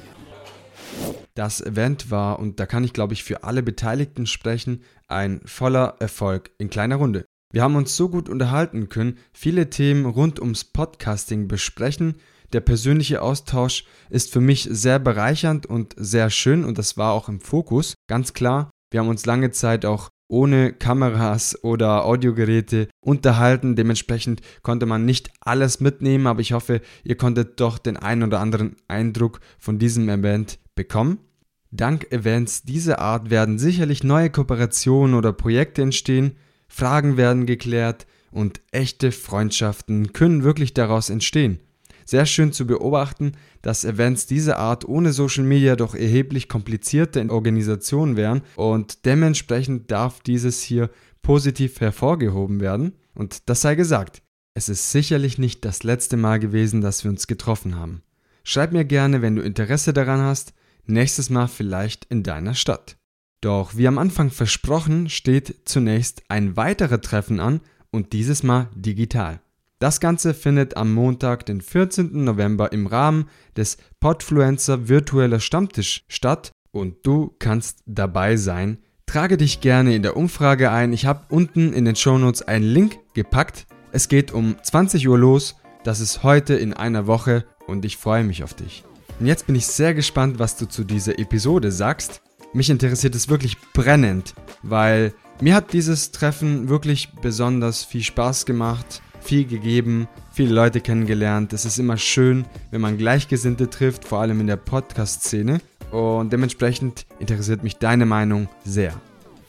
Das 1.33 1.61
Event 1.61 2.11
war, 2.11 2.39
und 2.39 2.59
da 2.59 2.65
kann 2.65 2.83
ich 2.83 2.91
glaube 2.91 3.13
ich 3.13 3.23
für 3.23 3.45
alle 3.45 3.63
Beteiligten 3.63 4.27
sprechen, 4.27 4.83
ein 5.07 5.39
voller 5.45 5.95
Erfolg 5.99 6.51
in 6.57 6.69
kleiner 6.69 6.97
Runde. 6.97 7.25
Wir 7.51 7.63
haben 7.63 7.75
uns 7.75 7.95
so 7.95 8.09
gut 8.09 8.29
unterhalten 8.29 8.89
können, 8.89 9.17
viele 9.33 9.69
Themen 9.69 10.05
rund 10.05 10.39
ums 10.39 10.63
Podcasting 10.63 11.47
besprechen 11.47 12.15
der 12.53 12.61
persönliche 12.61 13.21
Austausch 13.21 13.85
ist 14.09 14.31
für 14.31 14.41
mich 14.41 14.67
sehr 14.69 14.99
bereichernd 14.99 15.65
und 15.65 15.95
sehr 15.97 16.29
schön 16.29 16.65
und 16.65 16.77
das 16.77 16.97
war 16.97 17.13
auch 17.13 17.29
im 17.29 17.39
Fokus, 17.39 17.93
ganz 18.07 18.33
klar. 18.33 18.69
Wir 18.91 18.99
haben 18.99 19.07
uns 19.07 19.25
lange 19.25 19.51
Zeit 19.51 19.85
auch 19.85 20.09
ohne 20.27 20.73
Kameras 20.73 21.61
oder 21.63 22.05
Audiogeräte 22.05 22.87
unterhalten. 23.01 23.75
Dementsprechend 23.75 24.41
konnte 24.63 24.85
man 24.85 25.05
nicht 25.05 25.29
alles 25.39 25.79
mitnehmen, 25.79 26.27
aber 26.27 26.41
ich 26.41 26.53
hoffe, 26.53 26.81
ihr 27.03 27.15
konntet 27.15 27.59
doch 27.59 27.77
den 27.77 27.97
einen 27.97 28.23
oder 28.23 28.39
anderen 28.39 28.75
Eindruck 28.87 29.39
von 29.57 29.79
diesem 29.79 30.09
Event 30.09 30.59
bekommen. 30.75 31.19
Dank 31.69 32.11
Events 32.11 32.63
dieser 32.63 32.99
Art 32.99 33.29
werden 33.29 33.59
sicherlich 33.59 34.03
neue 34.03 34.29
Kooperationen 34.29 35.15
oder 35.15 35.31
Projekte 35.31 35.81
entstehen, 35.81 36.35
Fragen 36.71 37.17
werden 37.17 37.45
geklärt 37.45 38.07
und 38.31 38.61
echte 38.71 39.11
Freundschaften 39.11 40.13
können 40.13 40.43
wirklich 40.43 40.73
daraus 40.73 41.09
entstehen. 41.09 41.59
Sehr 42.05 42.25
schön 42.25 42.53
zu 42.53 42.65
beobachten, 42.65 43.33
dass 43.61 43.83
Events 43.83 44.25
dieser 44.25 44.57
Art 44.57 44.87
ohne 44.87 45.11
Social 45.11 45.43
Media 45.43 45.75
doch 45.75 45.93
erheblich 45.95 46.47
komplizierter 46.47 47.21
in 47.21 47.29
Organisation 47.29 48.15
wären 48.15 48.41
und 48.55 49.05
dementsprechend 49.05 49.91
darf 49.91 50.21
dieses 50.21 50.61
hier 50.61 50.89
positiv 51.21 51.81
hervorgehoben 51.81 52.61
werden. 52.61 52.93
Und 53.13 53.49
das 53.49 53.61
sei 53.61 53.75
gesagt, 53.75 54.23
es 54.53 54.69
ist 54.69 54.91
sicherlich 54.91 55.37
nicht 55.37 55.65
das 55.65 55.83
letzte 55.83 56.15
Mal 56.15 56.39
gewesen, 56.39 56.79
dass 56.79 57.03
wir 57.03 57.11
uns 57.11 57.27
getroffen 57.27 57.75
haben. 57.75 58.01
Schreib 58.43 58.71
mir 58.71 58.85
gerne, 58.85 59.21
wenn 59.21 59.35
du 59.35 59.41
Interesse 59.41 59.91
daran 59.91 60.21
hast, 60.21 60.53
nächstes 60.85 61.29
Mal 61.29 61.47
vielleicht 61.47 62.05
in 62.05 62.23
deiner 62.23 62.55
Stadt. 62.55 62.97
Doch 63.41 63.75
wie 63.75 63.87
am 63.87 63.97
Anfang 63.97 64.29
versprochen, 64.29 65.09
steht 65.09 65.61
zunächst 65.65 66.21
ein 66.29 66.55
weiteres 66.55 67.01
Treffen 67.01 67.39
an 67.39 67.61
und 67.89 68.13
dieses 68.13 68.43
Mal 68.43 68.69
digital. 68.75 69.41
Das 69.79 69.99
Ganze 69.99 70.35
findet 70.35 70.77
am 70.77 70.93
Montag, 70.93 71.47
den 71.47 71.59
14. 71.59 72.23
November 72.23 72.71
im 72.71 72.85
Rahmen 72.85 73.25
des 73.57 73.77
Podfluencer 73.99 74.87
Virtueller 74.87 75.39
Stammtisch 75.39 76.05
statt 76.07 76.51
und 76.69 76.97
du 77.03 77.35
kannst 77.39 77.79
dabei 77.87 78.37
sein. 78.37 78.77
Trage 79.07 79.37
dich 79.37 79.59
gerne 79.59 79.95
in 79.95 80.03
der 80.03 80.15
Umfrage 80.15 80.69
ein. 80.69 80.93
Ich 80.93 81.07
habe 81.07 81.25
unten 81.29 81.73
in 81.73 81.85
den 81.85 81.95
Shownotes 81.95 82.43
einen 82.43 82.63
Link 82.63 82.99
gepackt. 83.15 83.65
Es 83.91 84.07
geht 84.07 84.31
um 84.31 84.55
20 84.61 85.07
Uhr 85.09 85.17
los. 85.17 85.55
Das 85.83 85.99
ist 85.99 86.21
heute 86.21 86.53
in 86.53 86.75
einer 86.75 87.07
Woche 87.07 87.43
und 87.65 87.83
ich 87.83 87.97
freue 87.97 88.23
mich 88.23 88.43
auf 88.43 88.53
dich. 88.53 88.83
Und 89.19 89.25
jetzt 89.25 89.47
bin 89.47 89.55
ich 89.55 89.65
sehr 89.65 89.95
gespannt, 89.95 90.37
was 90.37 90.57
du 90.57 90.67
zu 90.67 90.83
dieser 90.83 91.17
Episode 91.17 91.71
sagst. 91.71 92.21
Mich 92.53 92.69
interessiert 92.69 93.15
es 93.15 93.29
wirklich 93.29 93.57
brennend, 93.73 94.33
weil 94.61 95.13
mir 95.39 95.55
hat 95.55 95.73
dieses 95.73 96.11
Treffen 96.11 96.69
wirklich 96.69 97.09
besonders 97.21 97.83
viel 97.83 98.03
Spaß 98.03 98.45
gemacht 98.45 99.01
viel 99.21 99.45
gegeben 99.45 100.07
viele 100.31 100.53
Leute 100.53 100.81
kennengelernt. 100.81 101.53
Es 101.53 101.65
ist 101.65 101.77
immer 101.77 101.97
schön, 101.97 102.45
wenn 102.71 102.81
man 102.81 102.97
Gleichgesinnte 102.97 103.69
trifft, 103.69 104.05
vor 104.05 104.21
allem 104.21 104.39
in 104.39 104.47
der 104.47 104.57
Podcast-Szene. 104.57 105.61
Und 105.91 106.31
dementsprechend 106.31 107.05
interessiert 107.19 107.63
mich 107.63 107.77
deine 107.77 108.05
Meinung 108.05 108.47
sehr. 108.63 108.93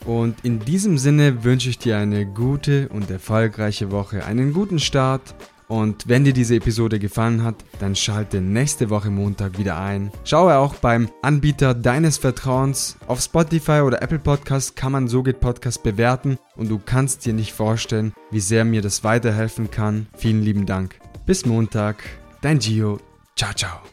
Und 0.04 0.44
in 0.44 0.58
diesem 0.58 0.98
Sinne 0.98 1.44
wünsche 1.44 1.70
ich 1.70 1.78
dir 1.78 1.96
eine 1.96 2.26
gute 2.26 2.88
und 2.88 3.08
erfolgreiche 3.08 3.92
Woche, 3.92 4.24
einen 4.26 4.52
guten 4.52 4.80
Start 4.80 5.34
und 5.72 6.06
wenn 6.06 6.22
dir 6.22 6.34
diese 6.34 6.56
Episode 6.56 6.98
gefallen 6.98 7.42
hat, 7.42 7.64
dann 7.78 7.96
schalte 7.96 8.42
nächste 8.42 8.90
Woche 8.90 9.08
Montag 9.08 9.56
wieder 9.56 9.78
ein. 9.78 10.10
Schaue 10.22 10.58
auch 10.58 10.74
beim 10.74 11.08
Anbieter 11.22 11.72
deines 11.72 12.18
Vertrauens. 12.18 12.98
Auf 13.06 13.22
Spotify 13.22 13.80
oder 13.80 14.02
Apple 14.02 14.18
Podcast 14.18 14.76
kann 14.76 14.92
man 14.92 15.08
So 15.08 15.22
geht 15.22 15.40
Podcast 15.40 15.82
bewerten 15.82 16.36
und 16.56 16.68
du 16.68 16.78
kannst 16.78 17.24
dir 17.24 17.32
nicht 17.32 17.54
vorstellen, 17.54 18.12
wie 18.30 18.40
sehr 18.40 18.66
mir 18.66 18.82
das 18.82 19.02
weiterhelfen 19.02 19.70
kann. 19.70 20.08
Vielen 20.14 20.42
lieben 20.42 20.66
Dank. 20.66 21.00
Bis 21.24 21.46
Montag, 21.46 22.02
dein 22.42 22.58
Gio. 22.58 23.00
Ciao, 23.34 23.54
ciao. 23.54 23.91